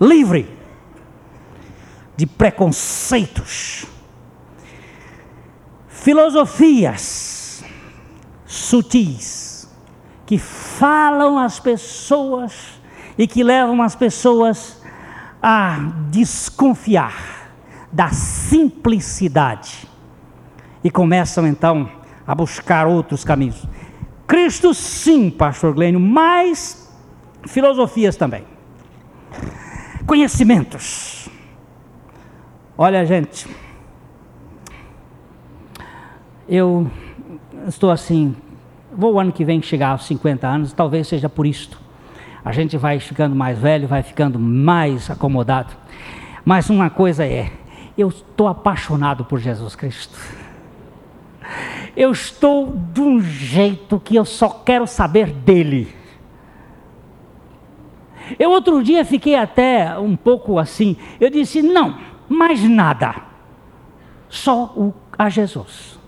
[0.00, 0.48] livre
[2.20, 3.86] de preconceitos,
[5.88, 7.64] filosofias
[8.44, 9.66] sutis
[10.26, 12.78] que falam as pessoas
[13.16, 14.82] e que levam as pessoas
[15.42, 15.78] a
[16.10, 17.48] desconfiar
[17.90, 19.88] da simplicidade
[20.84, 21.90] e começam então
[22.26, 23.64] a buscar outros caminhos.
[24.26, 26.86] Cristo, sim, Pastor Glênio, mas
[27.46, 28.44] filosofias também,
[30.06, 31.19] conhecimentos.
[32.82, 33.46] Olha, gente,
[36.48, 36.90] eu
[37.68, 38.34] estou assim,
[38.90, 41.78] vou o ano que vem chegar aos 50 anos, talvez seja por isto.
[42.42, 45.74] A gente vai ficando mais velho, vai ficando mais acomodado.
[46.42, 47.52] Mas uma coisa é,
[47.98, 50.18] eu estou apaixonado por Jesus Cristo.
[51.94, 55.94] Eu estou de um jeito que eu só quero saber dele.
[58.38, 60.96] Eu outro dia fiquei até um pouco assim.
[61.20, 63.16] Eu disse: não, mais nada.
[64.28, 65.98] Só o, a Jesus.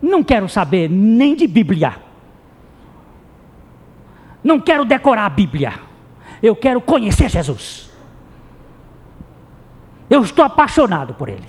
[0.00, 1.96] Não quero saber nem de Bíblia.
[4.42, 5.74] Não quero decorar a Bíblia.
[6.42, 7.92] Eu quero conhecer Jesus.
[10.08, 11.48] Eu estou apaixonado por Ele.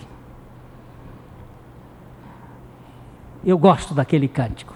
[3.45, 4.73] Eu gosto daquele cântico.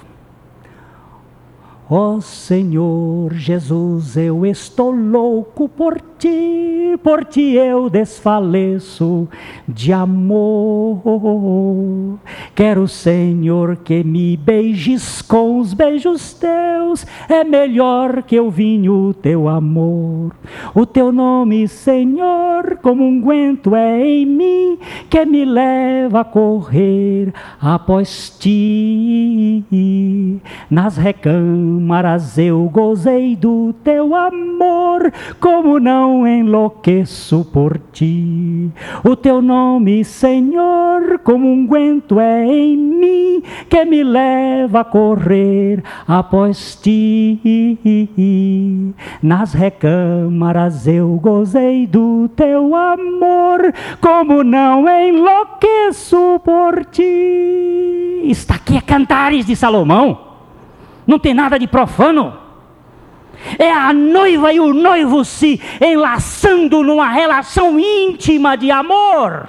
[1.89, 9.27] Ó oh Senhor Jesus, eu estou louco por ti, por ti eu desfaleço
[9.67, 10.99] de amor.
[12.53, 19.47] Quero, Senhor, que me beijes com os beijos teus, é melhor que o vinho teu
[19.47, 20.33] amor.
[20.75, 24.77] O teu nome, Senhor, como um guento é em mim,
[25.09, 29.63] que me leva a correr após ti
[30.69, 38.69] nas recâmaras eu gozei do teu amor, como não enlouqueço por ti.
[39.03, 45.83] O teu nome, Senhor, como um guento é em mim, que me leva a correr
[46.07, 47.39] após ti.
[49.21, 58.21] Nas recâmaras eu gozei do teu amor, como não enlouqueço por ti.
[58.23, 60.29] Está aqui é Cantares de Salomão
[61.09, 62.48] não tem nada de profano.
[63.57, 69.47] É a noiva e o noivo se enlaçando numa relação íntima de amor.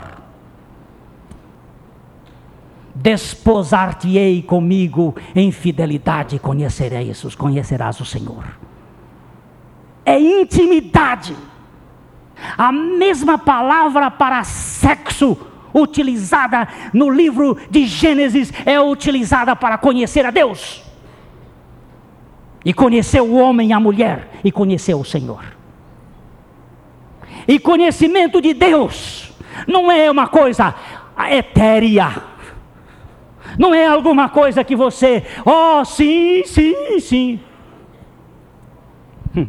[2.94, 8.44] Desposar-te-ei comigo em fidelidade, conhecerás, conhecerás o Senhor.
[10.05, 11.37] É intimidade.
[12.57, 15.37] A mesma palavra para sexo
[15.74, 20.89] utilizada no livro de Gênesis é utilizada para conhecer a Deus
[22.64, 25.44] e conheceu o homem e a mulher, e conheceu o Senhor.
[27.48, 29.32] E conhecimento de Deus
[29.66, 30.74] não é uma coisa
[31.30, 32.22] etérea,
[33.58, 37.40] não é alguma coisa que você, oh, sim, sim, sim.
[39.36, 39.48] Hum.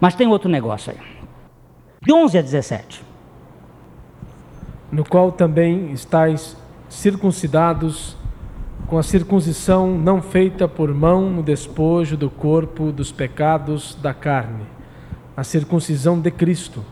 [0.00, 0.98] Mas tem outro negócio aí.
[2.00, 3.02] De 11 a 17.
[4.92, 6.56] No qual também estáis
[6.88, 8.16] circuncidados
[8.86, 14.64] com a circuncisão não feita por mão no despojo do corpo dos pecados da carne,
[15.36, 16.84] a circuncisão de Cristo.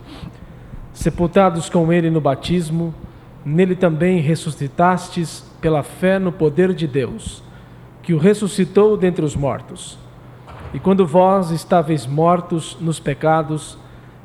[0.92, 2.92] Sepultados com ele no batismo,
[3.44, 7.44] nele também ressuscitastes pela fé no poder de Deus,
[8.02, 9.96] que o ressuscitou dentre os mortos.
[10.72, 13.78] E quando vós estáveis mortos nos pecados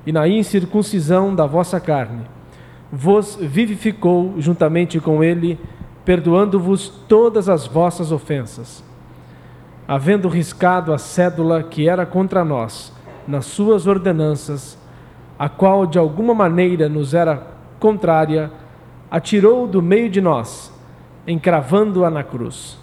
[0.07, 2.23] e na incircuncisão da vossa carne,
[2.91, 5.59] vos vivificou juntamente com ele
[6.09, 8.83] perdoando-vos todas as vossas ofensas.
[9.87, 12.91] Havendo riscado a cédula que era contra nós,
[13.27, 14.75] nas suas ordenanças,
[15.37, 17.45] a qual de alguma maneira nos era
[17.79, 18.51] contrária,
[19.11, 20.73] atirou do meio de nós,
[21.27, 22.79] encravando-a na cruz.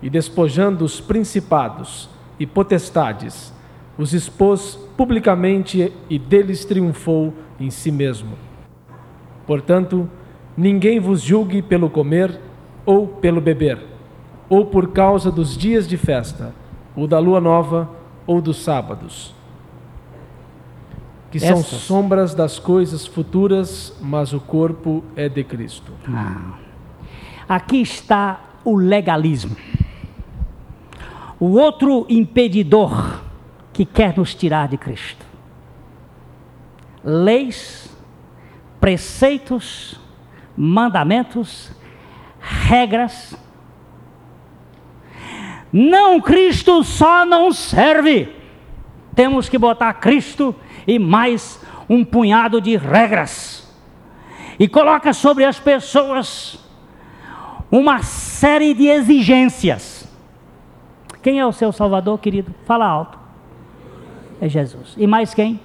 [0.00, 3.52] E despojando os principados e potestades,
[3.98, 8.38] os expôs publicamente e deles triunfou em si mesmo.
[9.48, 10.08] Portanto,
[10.56, 12.38] Ninguém vos julgue pelo comer
[12.84, 13.78] ou pelo beber,
[14.48, 16.52] ou por causa dos dias de festa,
[16.96, 17.88] ou da lua nova,
[18.26, 19.34] ou dos sábados,
[21.30, 21.66] que Essas.
[21.66, 25.92] são sombras das coisas futuras, mas o corpo é de Cristo.
[26.08, 26.54] Ah.
[27.48, 29.56] Aqui está o legalismo.
[31.38, 33.20] O outro impedidor
[33.72, 35.24] que quer nos tirar de Cristo.
[37.02, 37.88] Leis,
[38.80, 39.98] preceitos,
[40.62, 41.72] mandamentos,
[42.38, 43.34] regras.
[45.72, 48.28] Não, Cristo só não serve.
[49.14, 50.54] Temos que botar Cristo
[50.86, 53.74] e mais um punhado de regras.
[54.58, 56.62] E coloca sobre as pessoas
[57.72, 60.06] uma série de exigências.
[61.22, 62.54] Quem é o seu Salvador, querido?
[62.66, 63.18] Fala alto.
[64.42, 64.94] É Jesus.
[64.98, 65.58] E mais quem?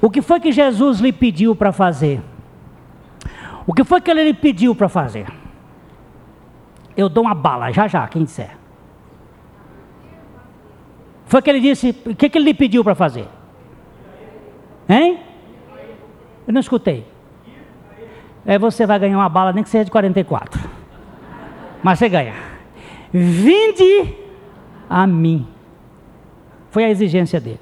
[0.00, 2.22] O que foi que Jesus lhe pediu para fazer?
[3.66, 5.26] O que foi que ele pediu para fazer?
[6.96, 8.56] Eu dou uma bala, já já, quem disser.
[11.26, 13.26] Foi que ele disse, o que, que ele lhe pediu para fazer?
[14.88, 15.20] Hein?
[16.46, 17.06] Eu não escutei.
[18.44, 20.60] É, você vai ganhar uma bala, nem que seja de 44.
[21.82, 22.34] Mas você ganha.
[23.12, 24.14] Vinde
[24.90, 25.46] a mim.
[26.70, 27.60] Foi a exigência dele.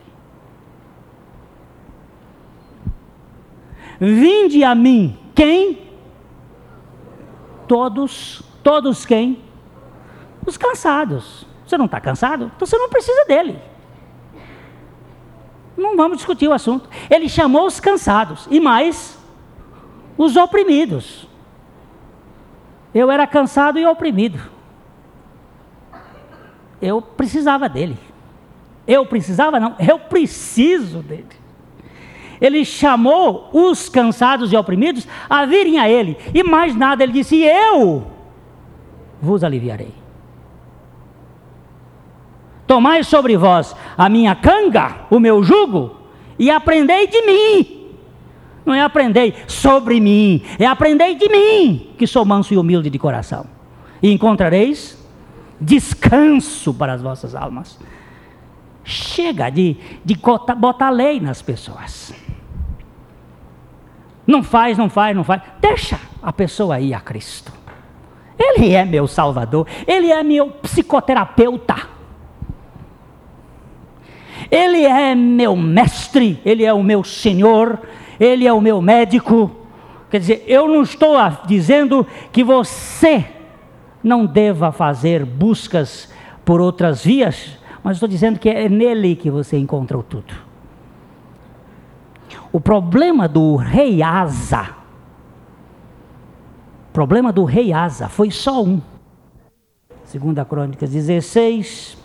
[4.01, 5.19] Vinde a mim.
[5.35, 5.90] Quem?
[7.71, 8.43] Todos.
[8.65, 9.45] Todos quem?
[10.45, 11.47] Os cansados.
[11.65, 12.51] Você não está cansado?
[12.57, 13.61] Então você não precisa dele.
[15.77, 16.91] Não vamos discutir o assunto.
[17.09, 19.17] Ele chamou os cansados e mais
[20.19, 21.29] os oprimidos.
[22.93, 24.41] Eu era cansado e oprimido.
[26.83, 27.97] Eu precisava dele.
[28.85, 31.40] Eu precisava, não, eu preciso dele.
[32.41, 36.17] Ele chamou os cansados e oprimidos a virem a ele.
[36.35, 38.07] E mais nada, ele disse: Eu
[39.21, 39.93] vos aliviarei.
[42.67, 45.97] Tomai sobre vós a minha canga, o meu jugo,
[46.39, 47.81] e aprendei de mim.
[48.65, 52.99] Não é aprendei sobre mim, é aprendei de mim, que sou manso e humilde de
[52.99, 53.47] coração.
[54.03, 54.97] E encontrareis
[55.61, 57.79] descanso para as vossas almas.
[58.85, 60.19] Chega de, de
[60.57, 62.15] botar, lei nas pessoas.
[64.31, 65.43] Não faz, não faz, não faz.
[65.61, 67.53] Deixa a pessoa ir a Cristo.
[68.39, 71.75] Ele é meu Salvador, Ele é meu psicoterapeuta.
[74.49, 77.81] Ele é meu mestre, Ele é o meu Senhor,
[78.21, 79.51] Ele é o meu médico.
[80.09, 83.27] Quer dizer, eu não estou dizendo que você
[84.05, 86.09] não deva fazer buscas
[86.45, 90.50] por outras vias, mas estou dizendo que é nele que você encontrou tudo.
[92.53, 94.71] O problema do rei Asa,
[96.93, 98.81] problema do rei Asa foi só um.
[100.05, 101.97] Segunda Crônicas 16,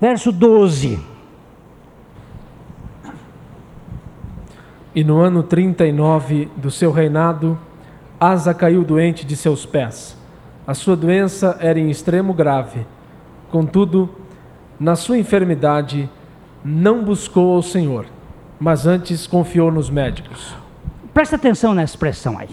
[0.00, 0.98] verso 12.
[4.94, 7.58] E no ano 39 do seu reinado,
[8.18, 10.16] Asa caiu doente de seus pés.
[10.66, 12.86] A sua doença era em extremo grave.
[13.50, 14.08] Contudo,
[14.80, 16.08] na sua enfermidade,
[16.64, 18.06] não buscou ao Senhor,
[18.58, 20.56] mas antes confiou nos médicos.
[21.12, 22.48] Presta atenção nessa expressão aí.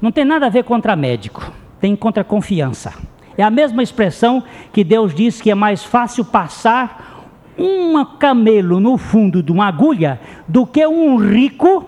[0.00, 2.94] Não tem nada a ver contra médico, tem contra confiança.
[3.36, 7.26] É a mesma expressão que Deus diz que é mais fácil passar
[7.58, 11.84] um camelo no fundo de uma agulha do que um rico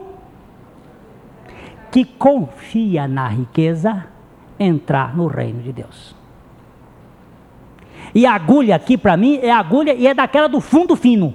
[1.90, 4.04] que confia na riqueza
[4.58, 6.19] entrar no reino de Deus.
[8.14, 11.34] E agulha aqui para mim é agulha e é daquela do fundo fino.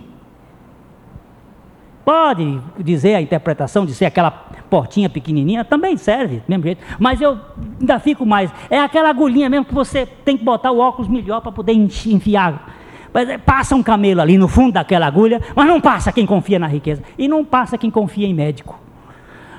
[2.04, 4.30] Pode dizer a interpretação de ser aquela
[4.70, 6.84] portinha pequenininha, também serve, do mesmo jeito.
[7.00, 7.40] Mas eu
[7.80, 8.52] ainda fico mais.
[8.70, 12.76] É aquela agulhinha mesmo que você tem que botar o óculos melhor para poder enfiar.
[13.12, 16.68] É, passa um camelo ali no fundo daquela agulha, mas não passa quem confia na
[16.68, 17.02] riqueza.
[17.18, 18.80] E não passa quem confia em médico.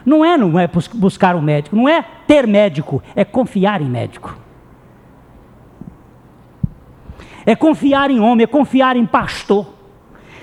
[0.05, 4.39] Não é, não é buscar um médico, não é ter médico, é confiar em médico.
[7.47, 9.67] É confiar em homem, é confiar em pastor.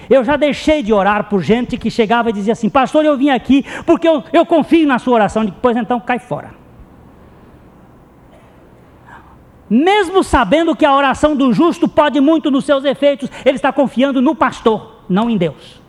[0.09, 3.29] Eu já deixei de orar por gente que chegava e dizia assim: Pastor, eu vim
[3.29, 5.43] aqui porque eu, eu confio na sua oração.
[5.43, 6.51] Depois então cai fora.
[9.69, 14.21] Mesmo sabendo que a oração do justo pode muito nos seus efeitos, ele está confiando
[14.21, 15.81] no pastor, não em Deus.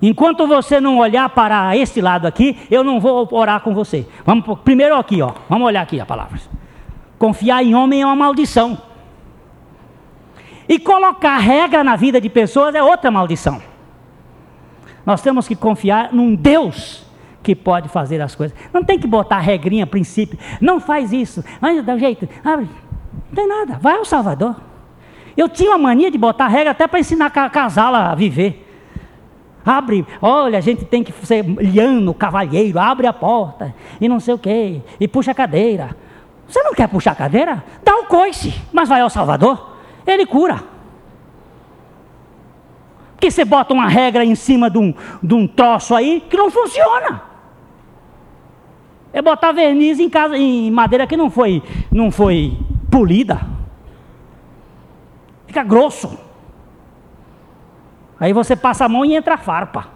[0.00, 4.06] Enquanto você não olhar para este lado aqui, eu não vou orar com você.
[4.24, 5.32] Vamos primeiro aqui, ó.
[5.48, 6.40] Vamos olhar aqui a palavra.
[7.18, 8.78] Confiar em homem é uma maldição.
[10.68, 13.60] E colocar regra na vida de pessoas é outra maldição.
[15.04, 17.04] Nós temos que confiar num Deus
[17.42, 18.56] que pode fazer as coisas.
[18.72, 20.38] Não tem que botar regrinha, princípio.
[20.60, 21.44] Não faz isso.
[21.60, 22.28] Mas dá um jeito.
[22.42, 22.66] Não
[23.34, 23.78] tem nada.
[23.80, 24.56] Vai ao Salvador.
[25.36, 28.62] Eu tinha uma mania de botar regra até para ensinar casal a viver.
[29.66, 34.34] Abre, olha, a gente tem que ser liano, cavalheiro, abre a porta e não sei
[34.34, 35.96] o quê, e puxa a cadeira.
[36.46, 37.64] Você não quer puxar a cadeira?
[37.82, 39.73] Dá o coice, mas vai ao Salvador,
[40.06, 40.62] ele cura.
[43.12, 44.92] Porque você bota uma regra em cima de um,
[45.22, 47.22] de um troço aí que não funciona.
[49.12, 52.58] É botar verniz em, casa, em madeira que não foi, não foi
[52.90, 53.40] polida.
[55.46, 56.18] Fica grosso.
[58.18, 59.88] Aí você passa a mão e entra a farpa.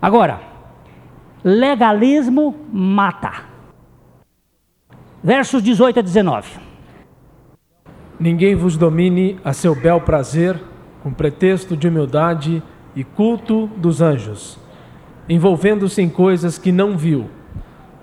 [0.00, 0.40] Agora,
[1.42, 3.44] legalismo mata.
[5.22, 6.73] Versos 18 a 19.
[8.18, 10.60] Ninguém vos domine a seu bel prazer,
[11.02, 12.62] com pretexto de humildade
[12.94, 14.58] e culto dos anjos,
[15.28, 17.28] envolvendo-se em coisas que não viu,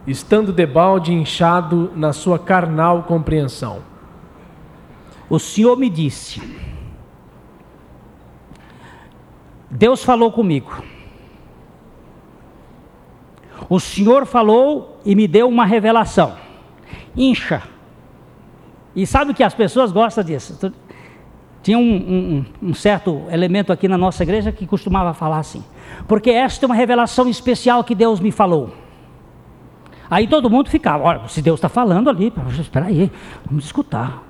[0.05, 3.80] estando debalde inchado na sua carnal compreensão.
[5.30, 6.41] O Senhor me disse:
[9.70, 10.84] Deus falou comigo.
[13.70, 16.36] O Senhor falou e me deu uma revelação.
[17.16, 17.64] Incha.
[18.95, 20.73] E sabe que as pessoas gostam disso.
[21.63, 25.63] Tinha um, um, um, certo elemento aqui na nossa igreja que costumava falar assim,
[26.07, 28.73] porque esta é uma revelação especial que Deus me falou.
[30.09, 33.11] Aí todo mundo ficava, olha, se Deus está falando ali, espera aí,
[33.45, 34.23] vamos escutar.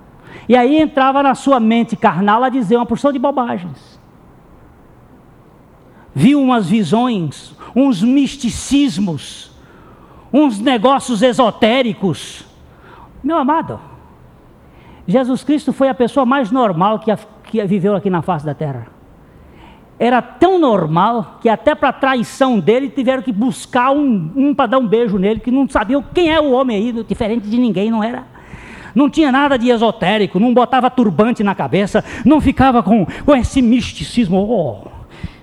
[0.48, 4.00] E aí entrava na sua mente carnal a dizer uma porção de bobagens.
[6.14, 9.52] Viu umas visões, uns misticismos,
[10.32, 12.46] uns negócios esotéricos.
[13.24, 13.80] Meu amado,
[15.08, 18.54] Jesus Cristo foi a pessoa mais normal que, a, que viveu aqui na face da
[18.54, 18.88] terra.
[20.00, 24.66] Era tão normal que até para a traição dele tiveram que buscar um, um para
[24.66, 27.92] dar um beijo nele, que não sabiam quem é o homem aí, diferente de ninguém,
[27.92, 28.26] não era.
[28.96, 33.62] Não tinha nada de esotérico, não botava turbante na cabeça, não ficava com, com esse
[33.62, 34.38] misticismo.
[34.38, 34.90] Oh,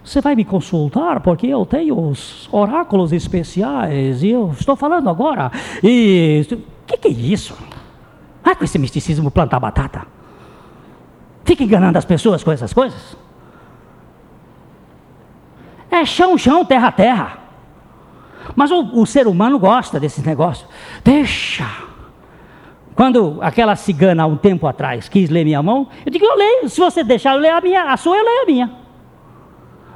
[0.05, 5.53] você vai me consultar porque eu tenho os oráculos especiais e eu estou falando agora.
[5.83, 6.57] E o
[6.87, 7.57] que, que é isso?
[8.49, 10.07] Vai com esse misticismo plantar batata.
[11.45, 13.15] Fica enganando as pessoas com essas coisas.
[15.91, 17.41] É chão, chão, terra, terra.
[18.57, 20.67] Mas o, o ser humano gosta desse negócio.
[21.05, 21.67] Deixa.
[22.95, 26.71] Quando aquela cigana, há um tempo atrás, quis ler minha mão, eu digo, eu leio.
[26.71, 28.73] Se você deixar eu ler a minha, a sua, eu leio a minha.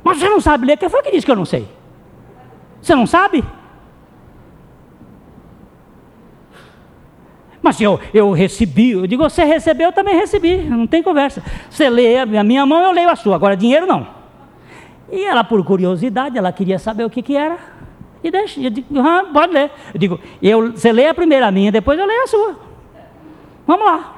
[0.05, 1.66] Mas você não sabe ler, quem foi que disse que eu não sei?
[2.82, 3.42] Você não sabe?
[7.62, 11.42] Mas eu, eu recebi, eu digo, você recebeu, eu também recebi, não tem conversa.
[11.70, 14.06] Você lê a minha mão, eu leio a sua, agora dinheiro não.
[15.10, 17.58] E ela, por curiosidade, ela queria saber o que, que era.
[18.24, 19.70] E deixa, eu digo, ah, pode ler.
[19.94, 22.56] Eu digo, eu, você lê a primeira minha, depois eu leio a sua.
[23.66, 24.16] Vamos lá.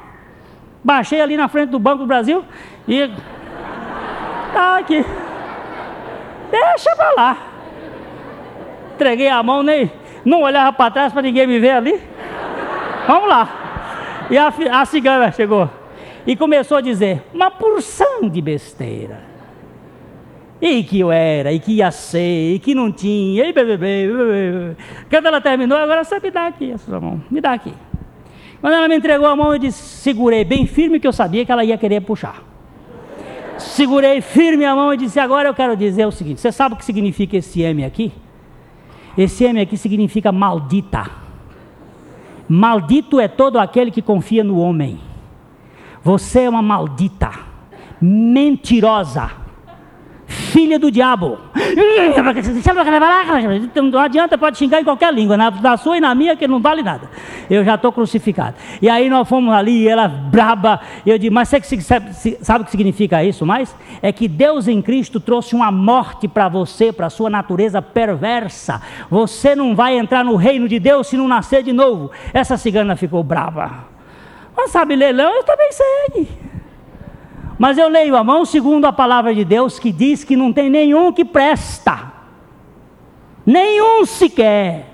[0.83, 2.45] Baixei ali na frente do Banco do Brasil
[2.89, 3.11] e.
[4.53, 5.05] Tá aqui.
[6.51, 7.37] Deixa pra lá.
[8.95, 9.91] Entreguei a mão, nem
[10.25, 12.01] não olhava para trás para ninguém me ver ali.
[13.07, 14.27] Vamos lá.
[14.31, 15.69] E a, a cigana chegou
[16.27, 19.35] e começou a dizer uma porção de besteira.
[20.61, 24.09] E que eu era, e que ia ser, e que não tinha, e bebê,
[25.11, 27.75] Quando ela terminou, agora você me dá aqui a sua mão, me dá aqui.
[28.61, 31.53] Quando ela me entregou a mão, eu disse, segurei bem firme que eu sabia que
[31.53, 32.43] ela ia querer puxar.
[33.59, 36.79] Segurei firme a mão e disse, agora eu quero dizer o seguinte, você sabe o
[36.79, 38.11] que significa esse M aqui?
[39.19, 41.24] Esse M aqui significa maldita.
[42.49, 45.01] Maldito é todo aquele que confia no homem.
[46.03, 47.31] Você é uma maldita,
[48.01, 49.31] mentirosa,
[50.27, 51.39] filha do diabo.
[53.91, 56.83] Não adianta, pode xingar em qualquer língua, na, sua e na minha, que não vale
[56.83, 57.09] nada.
[57.49, 58.57] Eu já estou crucificado.
[58.81, 60.81] E aí nós fomos ali, e ela braba.
[61.05, 63.75] Eu disse, mas você sabe, sabe o que significa isso mais?
[64.01, 68.81] É que Deus em Cristo trouxe uma morte para você, para a sua natureza perversa.
[69.11, 72.11] Você não vai entrar no reino de Deus se não nascer de novo.
[72.33, 73.87] Essa cigana ficou brava.
[74.57, 76.29] Mas sabe ler, eu também sei.
[77.59, 80.69] Mas eu leio a mão segundo a palavra de Deus que diz que não tem
[80.69, 82.13] nenhum que presta.
[83.47, 84.94] Nenhum sequer.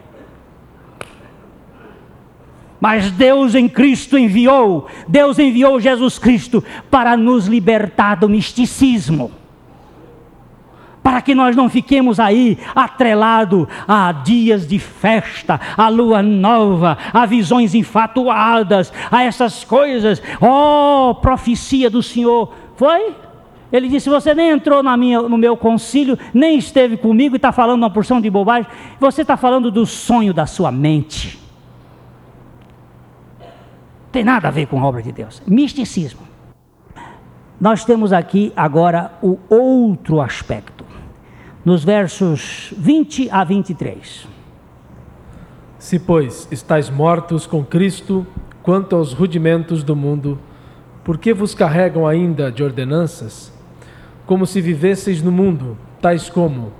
[2.81, 9.31] Mas Deus em Cristo enviou, Deus enviou Jesus Cristo para nos libertar do misticismo.
[11.03, 17.27] Para que nós não fiquemos aí atrelado a dias de festa, a lua nova, a
[17.27, 20.23] visões infatuadas, a essas coisas.
[20.41, 22.53] Oh, profecia do Senhor.
[22.77, 23.15] Foi?
[23.73, 27.83] Ele disse: Você nem entrou minha, no meu concílio, nem esteve comigo e está falando
[27.83, 28.71] uma porção de bobagem.
[29.01, 31.40] Você está falando do sonho da sua mente.
[34.13, 35.41] Tem nada a ver com a obra de Deus.
[35.47, 36.23] Misticismo.
[37.61, 40.85] Nós temos aqui agora o outro aspecto,
[41.65, 44.27] nos versos 20 a 23.
[45.79, 48.27] Se, pois, estáis mortos com Cristo
[48.63, 50.39] quanto aos rudimentos do mundo,
[51.05, 53.53] por que vos carregam ainda de ordenanças?
[54.27, 56.73] Como se vivesseis no mundo, tais como: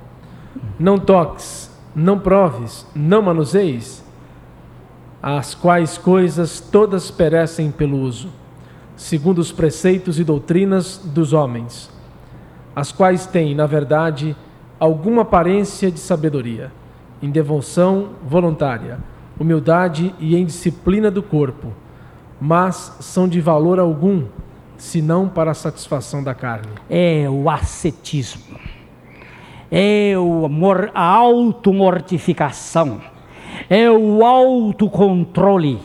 [0.79, 4.00] não toques, não proves, não manuseis,
[5.21, 8.29] as quais coisas todas perecem pelo uso,
[8.95, 11.91] segundo os preceitos e doutrinas dos homens,
[12.75, 14.35] as quais têm, na verdade,
[14.79, 16.71] alguma aparência de sabedoria,
[17.21, 18.97] em devoção voluntária,
[19.39, 21.71] humildade e em disciplina do corpo,
[22.39, 24.25] mas são de valor algum,
[24.75, 26.71] senão para a satisfação da carne.
[26.89, 28.57] É o ascetismo,
[29.69, 30.49] é o,
[30.95, 33.10] a automortificação
[33.71, 35.79] é o autocontrole,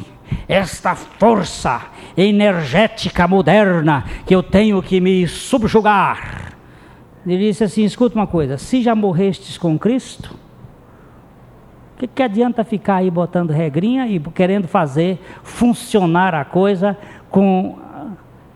[0.49, 1.83] esta força
[2.17, 6.57] energética moderna que eu tenho que me subjugar.
[7.25, 10.37] Ele disse assim: escuta uma coisa, se já morrestes com Cristo,
[11.95, 16.99] o que, que adianta ficar aí botando regrinha e querendo fazer funcionar a coisa
[17.31, 17.79] com,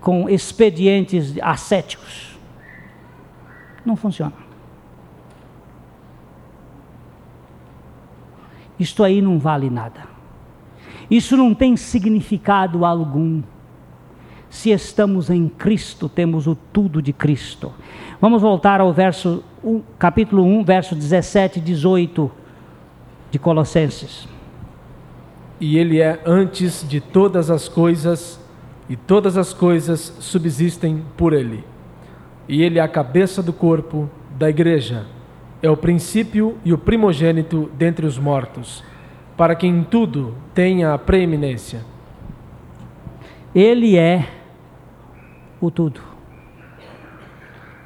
[0.00, 2.36] com expedientes ascéticos?
[3.86, 4.49] Não funciona.
[8.80, 10.08] Isto aí não vale nada.
[11.10, 13.42] Isso não tem significado algum.
[14.48, 17.72] Se estamos em Cristo, temos o tudo de Cristo.
[18.18, 19.44] Vamos voltar ao verso,
[19.98, 22.30] capítulo 1, verso 17 e 18
[23.30, 24.26] de Colossenses.
[25.60, 28.40] E ele é antes de todas as coisas,
[28.88, 31.62] e todas as coisas subsistem por ele.
[32.48, 34.08] E ele é a cabeça do corpo
[34.38, 35.06] da igreja,
[35.62, 38.82] é o princípio e o primogênito dentre os mortos
[39.36, 41.82] para que em tudo tenha a preeminência.
[43.54, 44.28] Ele é
[45.58, 46.02] o tudo.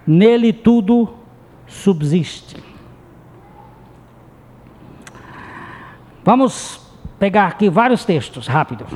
[0.04, 1.14] Nele tudo
[1.66, 2.56] subsiste.
[6.24, 6.80] Vamos
[7.18, 8.86] pegar aqui vários textos, rápido.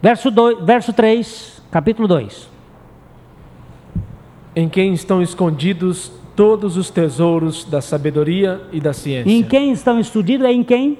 [0.00, 2.50] Verso, 2, verso 3, capítulo 2.
[4.56, 9.30] Em quem estão escondidos todos os tesouros da sabedoria e da ciência.
[9.30, 10.98] Em quem estão escondidos é em quem?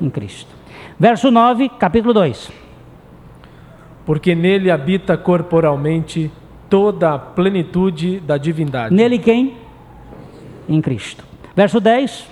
[0.00, 0.50] em Cristo.
[0.98, 2.50] Verso 9, capítulo 2.
[4.06, 6.30] Porque nele habita corporalmente
[6.68, 8.94] toda a plenitude da divindade.
[8.94, 9.56] Nele quem?
[10.68, 11.24] Em Cristo.
[11.54, 12.26] Verso 10.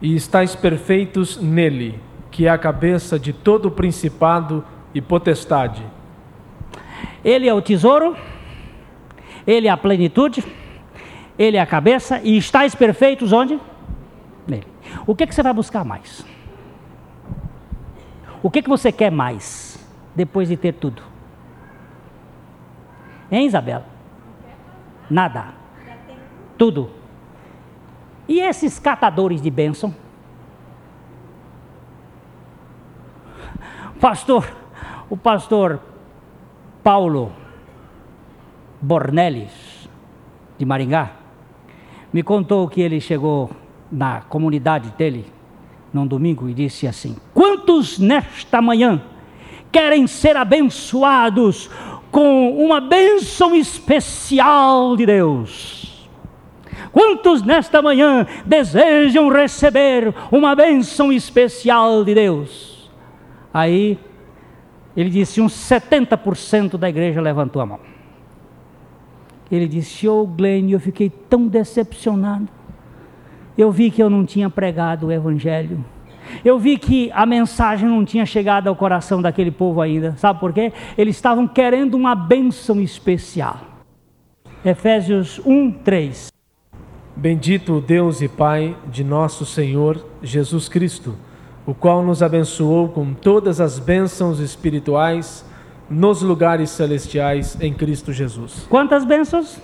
[0.00, 1.98] E estáis perfeitos nele,
[2.30, 4.64] que é a cabeça de todo o principado
[4.94, 5.82] e potestade.
[7.24, 8.16] Ele é o tesouro,
[9.46, 10.44] ele é a plenitude,
[11.38, 13.60] ele é a cabeça, e estáis perfeitos onde?
[14.46, 14.66] Nele.
[15.06, 16.24] O que, que você vai buscar mais?
[18.42, 19.78] O que, que você quer mais
[20.14, 21.02] depois de ter tudo?
[23.30, 23.86] Hein, Isabela?
[25.10, 25.46] Nada.
[26.56, 26.90] Tudo.
[28.28, 29.94] E esses catadores de bênção?
[34.00, 34.46] Pastor,
[35.08, 35.80] o pastor
[36.82, 37.32] Paulo
[38.80, 39.88] Bornelis,
[40.58, 41.23] de Maringá,
[42.14, 43.50] me contou que ele chegou
[43.90, 45.26] na comunidade dele
[45.92, 49.02] num domingo e disse assim: Quantos nesta manhã
[49.72, 51.68] querem ser abençoados
[52.12, 56.08] com uma bênção especial de Deus?
[56.92, 62.92] Quantos nesta manhã desejam receber uma bênção especial de Deus?
[63.52, 63.98] Aí
[64.96, 67.93] ele disse: uns 70% da igreja levantou a mão.
[69.50, 72.48] Ele disse: oh, Glenn, eu fiquei tão decepcionado
[73.56, 75.84] eu vi que eu não tinha pregado o Evangelho.
[76.44, 80.16] Eu vi que a mensagem não tinha chegado ao coração daquele povo ainda.
[80.16, 80.72] Sabe por quê?
[80.98, 83.60] Eles estavam querendo uma bênção especial.
[84.64, 86.28] Efésios 1, 3.
[87.14, 91.14] Bendito o Deus e Pai de nosso Senhor Jesus Cristo,
[91.64, 95.44] o qual nos abençoou com todas as bênçãos espirituais
[95.88, 98.66] nos lugares celestiais em Cristo Jesus.
[98.68, 99.60] Quantas bênçãos?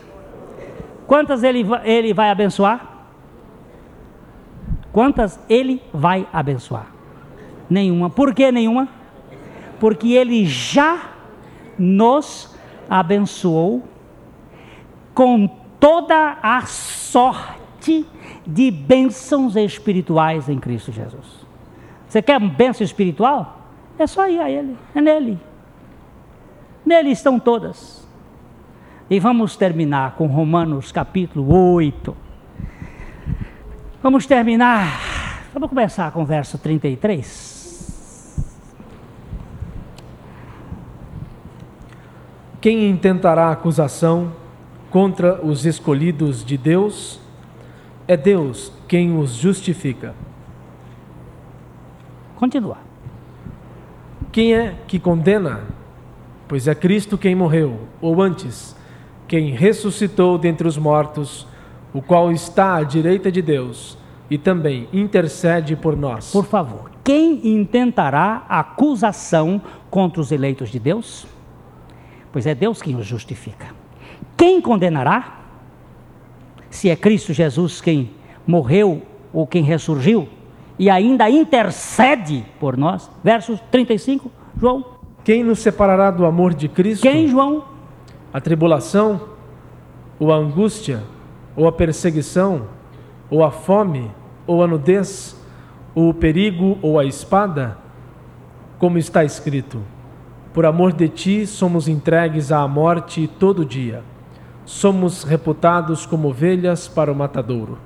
[1.06, 3.06] Quantas ele, ele vai abençoar?
[4.92, 6.86] Quantas ele vai abençoar?
[7.68, 8.10] Nenhuma.
[8.10, 8.88] Por que nenhuma?
[9.78, 11.10] Porque ele já
[11.78, 12.54] nos
[12.88, 13.82] abençoou
[15.14, 15.48] com
[15.78, 18.06] toda a sorte
[18.46, 21.46] de bênçãos espirituais em Cristo Jesus.
[22.06, 23.60] Você quer bênção espiritual?
[23.98, 25.38] É só ir a Ele, é nele.
[26.84, 28.08] Nele estão todas.
[29.08, 32.16] E vamos terminar com Romanos capítulo 8.
[34.02, 35.10] Vamos terminar.
[35.52, 37.58] Vamos começar com o verso 33.
[42.60, 44.32] Quem intentará acusação
[44.90, 47.20] contra os escolhidos de Deus?
[48.06, 50.14] É Deus quem os justifica.
[52.36, 52.78] Continua.
[54.30, 55.79] Quem é que condena?
[56.50, 58.74] Pois é Cristo quem morreu, ou antes,
[59.28, 61.46] quem ressuscitou dentre os mortos
[61.94, 63.96] o qual está à direita de Deus
[64.28, 66.32] e também intercede por nós.
[66.32, 71.24] Por favor, quem intentará acusação contra os eleitos de Deus?
[72.32, 73.68] Pois é Deus quem os justifica.
[74.36, 75.42] Quem condenará?
[76.68, 78.10] Se é Cristo Jesus quem
[78.44, 80.28] morreu ou quem ressurgiu
[80.76, 83.08] e ainda intercede por nós.
[83.22, 84.99] Verso 35, João.
[85.24, 87.02] Quem nos separará do amor de Cristo?
[87.02, 87.64] Quem, João?
[88.32, 89.20] A tribulação
[90.18, 91.02] ou a angústia?
[91.56, 92.62] ou a perseguição,
[93.28, 94.10] ou a fome,
[94.46, 95.36] ou a nudez,
[95.94, 97.76] ou o perigo ou a espada?
[98.78, 99.82] Como está escrito:
[100.52, 104.02] Por amor de ti somos entregues à morte todo dia.
[104.64, 107.78] Somos reputados como ovelhas para o matadouro.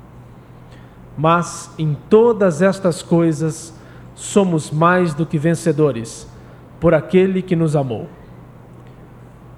[1.16, 3.74] Mas em todas estas coisas
[4.14, 6.28] somos mais do que vencedores,
[6.84, 8.10] por aquele que nos amou.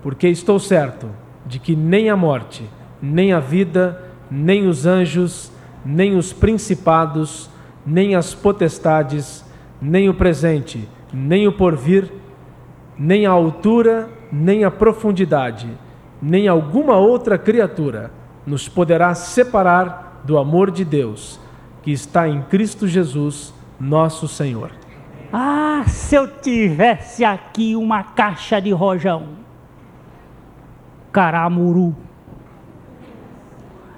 [0.01, 1.09] Porque estou certo
[1.45, 2.63] de que nem a morte,
[3.03, 4.01] nem a vida,
[4.31, 5.51] nem os anjos,
[5.85, 7.51] nem os principados,
[7.85, 9.45] nem as potestades,
[9.83, 12.13] nem o presente, nem o porvir,
[12.97, 15.69] nem a altura, nem a profundidade,
[16.23, 18.13] nem alguma outra criatura
[18.47, 21.41] nos poderá separar do amor de Deus
[21.83, 24.86] que está em Cristo Jesus, nosso Senhor.
[25.33, 29.29] Ah, se eu tivesse aqui uma caixa de rojão,
[31.13, 31.95] caramuru,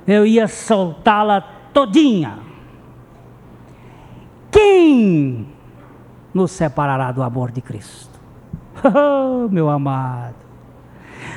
[0.06, 1.40] eu ia soltá-la
[1.72, 2.38] todinha.
[4.50, 5.46] Quem
[6.32, 8.18] nos separará do amor de Cristo?
[8.84, 10.36] Oh, meu amado.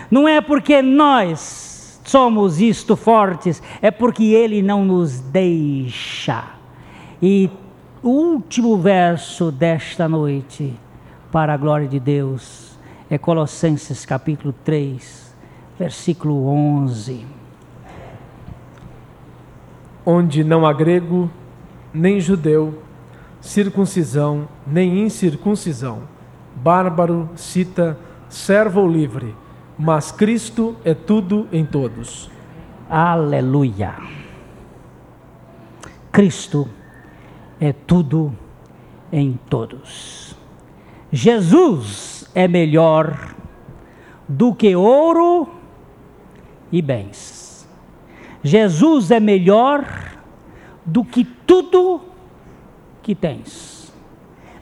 [0.10, 6.44] Não é porque nós somos isto fortes, é porque Ele não nos deixa.
[7.22, 7.50] E
[8.04, 10.74] o último verso desta noite,
[11.32, 12.78] para a glória de Deus,
[13.10, 15.36] é Colossenses capítulo 3,
[15.78, 17.26] versículo 11.
[20.04, 21.30] Onde não há grego,
[21.94, 22.82] nem judeu,
[23.40, 26.02] circuncisão, nem incircuncisão,
[26.56, 27.96] bárbaro, cita,
[28.28, 29.36] servo ou livre,
[29.78, 32.32] mas Cristo é tudo em todos.
[32.90, 33.94] Aleluia.
[36.12, 36.68] Cristo
[37.62, 38.36] é tudo
[39.14, 40.36] em todos.
[41.12, 43.36] Jesus é melhor
[44.28, 45.48] do que ouro
[46.72, 47.70] e bens.
[48.44, 49.86] Jesus é melhor
[50.84, 52.02] do que tudo
[53.04, 53.94] que tens,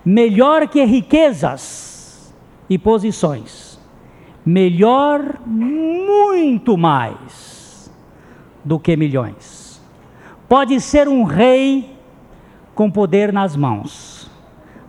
[0.03, 2.35] melhor que riquezas
[2.69, 3.79] e posições,
[4.45, 7.89] melhor muito mais
[8.65, 9.81] do que milhões.
[10.49, 11.98] Pode ser um rei
[12.79, 14.31] com poder nas mãos,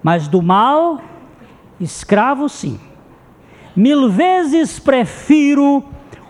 [0.01, 1.01] mas do mal,
[1.81, 2.79] escravo sim.
[3.75, 5.83] Mil vezes prefiro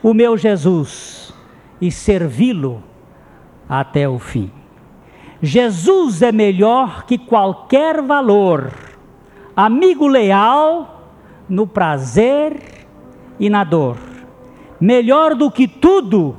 [0.02, 1.34] o meu Jesus
[1.78, 2.82] e servi-lo
[3.68, 4.50] até o fim.
[5.42, 8.72] Jesus é melhor que qualquer valor,
[9.54, 11.12] amigo leal
[11.46, 12.56] no prazer
[13.38, 13.98] e na dor.
[14.80, 16.36] Melhor do que tudo,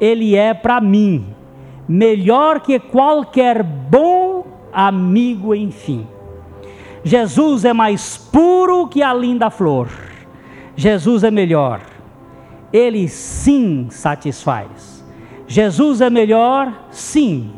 [0.00, 1.34] Ele é para mim,
[1.88, 6.06] melhor que qualquer bom amigo, enfim.
[7.02, 9.88] Jesus é mais puro que a linda flor.
[10.76, 11.80] Jesus é melhor.
[12.72, 15.04] Ele sim satisfaz.
[15.46, 17.54] Jesus é melhor, sim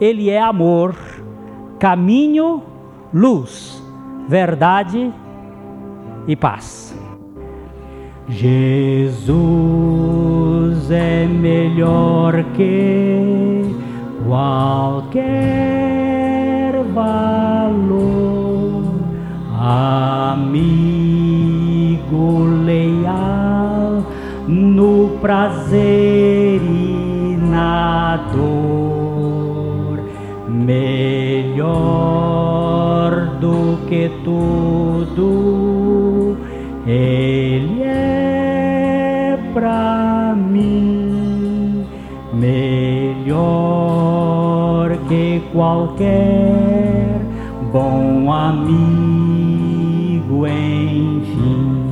[0.00, 0.94] ele é amor,
[1.78, 2.62] caminho,
[3.12, 3.82] luz,
[4.28, 5.12] verdade
[6.26, 6.96] e paz.
[8.28, 9.30] Jesus
[10.90, 13.76] é melhor que
[14.26, 15.24] qualquer
[16.94, 18.84] valor,
[19.60, 20.64] amigo
[22.64, 24.06] leal
[24.48, 29.98] no prazer e na dor
[30.48, 31.74] melhor
[33.38, 35.34] do que tudo,
[39.54, 41.86] para mim.
[42.32, 43.24] Melhor
[45.08, 47.20] que qualquer
[47.72, 48.84] bom amigo,
[50.46, 51.82] enfim,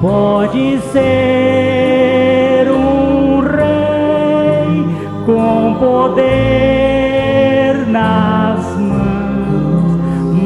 [0.00, 4.84] pode ser um rei
[5.24, 6.26] com poder
[7.88, 9.98] nas mãos,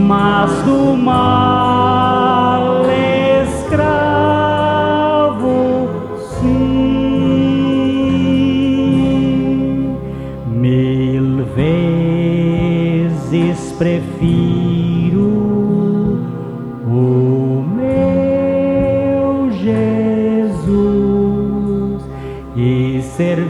[0.06, 2.45] mas do mal
[11.56, 13.16] vezes
[13.78, 15.32] prefiro
[16.86, 20.46] o meu Jesus
[22.54, 23.46] e servi-lo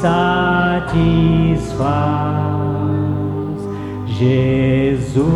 [0.01, 1.59] satisfaz.
[4.07, 5.28] Jesus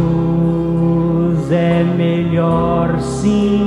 [1.51, 3.62] é melhor sim,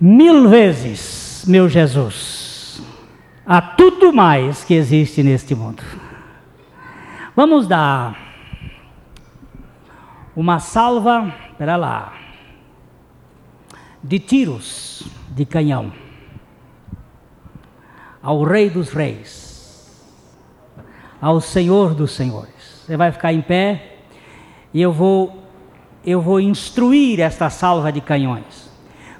[0.00, 2.80] Mil vezes, meu Jesus,
[3.44, 5.82] há tudo mais que existe neste mundo.
[7.34, 8.16] Vamos dar
[10.36, 12.12] uma salva, espera lá,
[14.00, 15.92] de tiros de canhão
[18.22, 20.00] ao Rei dos Reis,
[21.20, 22.84] ao Senhor dos Senhores.
[22.86, 23.96] Você vai ficar em pé
[24.72, 25.42] e eu vou
[26.04, 28.67] eu vou instruir esta salva de canhões.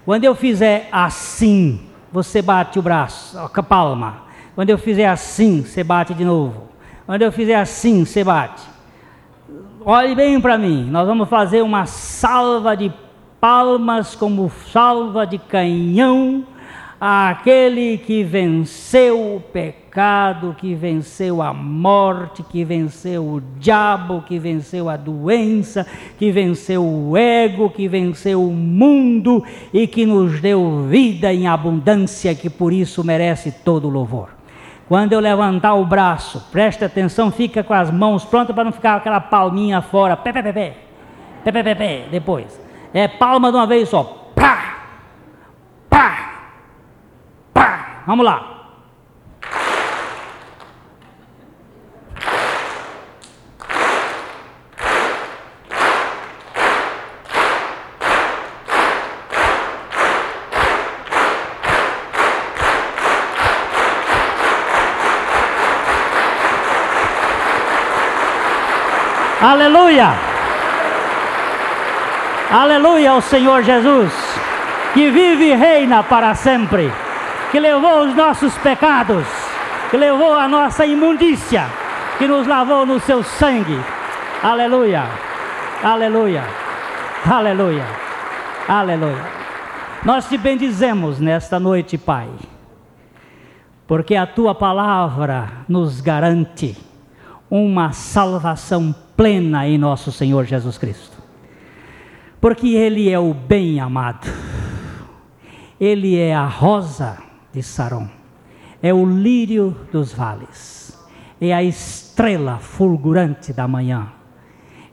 [0.09, 1.81] Quando eu fizer assim,
[2.11, 4.23] você bate o braço, a palma.
[4.55, 6.69] Quando eu fizer assim, você bate de novo.
[7.05, 8.63] Quando eu fizer assim, você bate.
[9.85, 12.91] Olhe bem para mim, nós vamos fazer uma salva de
[13.39, 16.47] palmas como salva de canhão
[16.99, 19.78] àquele que venceu o pecado,
[20.59, 25.87] que venceu a morte, que venceu o diabo, que venceu a doença,
[26.19, 32.35] que venceu o ego, que venceu o mundo e que nos deu vida em abundância,
[32.35, 34.29] que por isso merece todo louvor.
[34.89, 38.97] Quando eu levantar o braço, preste atenção, fica com as mãos prontas para não ficar
[38.97, 40.17] aquela palminha fora.
[40.17, 40.77] Pé, pé, pé, pé.
[41.45, 42.05] Pé, pé, pé, pé.
[42.11, 42.61] Depois.
[42.95, 44.31] É palma de uma vez só.
[44.35, 44.77] Pá!
[45.91, 46.19] Pá!
[47.53, 48.03] Pá!
[48.07, 48.58] Vamos lá.
[69.49, 70.11] Aleluia!
[72.51, 74.13] Aleluia ao Senhor Jesus,
[74.93, 76.93] que vive e reina para sempre,
[77.51, 79.27] que levou os nossos pecados,
[79.91, 81.65] que levou a nossa imundícia,
[82.19, 83.81] que nos lavou no seu sangue.
[84.43, 85.07] Aleluia!
[85.83, 86.45] Aleluia!
[87.25, 87.87] Aleluia!
[88.69, 89.25] Aleluia!
[90.05, 92.29] Nós te bendizemos nesta noite, Pai,
[93.87, 96.77] porque a tua palavra nos garante
[97.51, 101.19] uma salvação plena em nosso Senhor Jesus Cristo.
[102.41, 104.29] Porque Ele é o bem amado,
[105.81, 107.19] Ele é a rosa
[107.53, 108.09] de Saron,
[108.81, 110.97] é o lírio dos vales,
[111.41, 114.13] é a estrela fulgurante da manhã,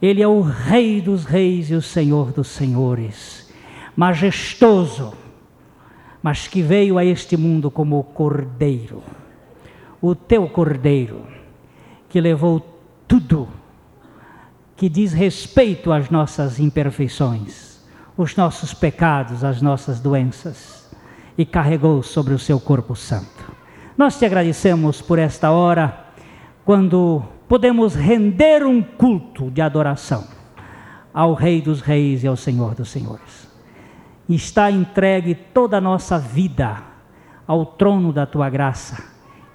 [0.02, 3.54] Ele é o Rei dos reis e o Senhor dos senhores,
[3.96, 5.14] majestoso,
[6.24, 9.04] mas que veio a este mundo como cordeiro,
[10.02, 11.28] o teu cordeiro,
[12.10, 12.60] que levou
[13.08, 13.48] tudo
[14.76, 17.80] que diz respeito às nossas imperfeições,
[18.18, 20.90] os nossos pecados, as nossas doenças,
[21.38, 23.54] e carregou sobre o seu corpo santo.
[23.98, 26.06] Nós te agradecemos por esta hora,
[26.66, 30.28] quando podemos render um culto de adoração
[31.14, 33.48] ao Rei dos Reis e ao Senhor dos Senhores.
[34.28, 36.84] Está entregue toda a nossa vida
[37.48, 39.04] ao trono da tua graça,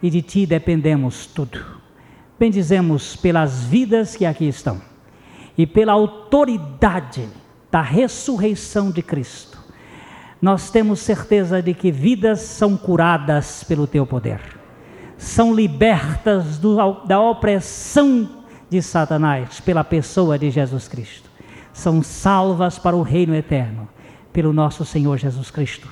[0.02, 1.60] e de ti dependemos tudo.
[2.38, 4.89] Bendizemos pelas vidas que aqui estão
[5.60, 7.28] e pela autoridade
[7.70, 9.58] da ressurreição de Cristo,
[10.40, 14.40] nós temos certeza de que vidas são curadas pelo teu poder,
[15.18, 18.26] são libertas do, da opressão
[18.70, 21.28] de Satanás pela pessoa de Jesus Cristo,
[21.74, 23.86] são salvas para o reino eterno
[24.32, 25.86] pelo nosso Senhor Jesus Cristo,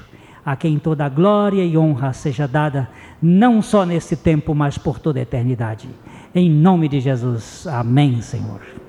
[0.47, 2.89] a quem toda glória e honra seja dada,
[3.21, 5.91] não só neste tempo, mas por toda a eternidade.
[6.35, 7.67] Em nome de Jesus.
[7.67, 8.88] Amém, Senhor.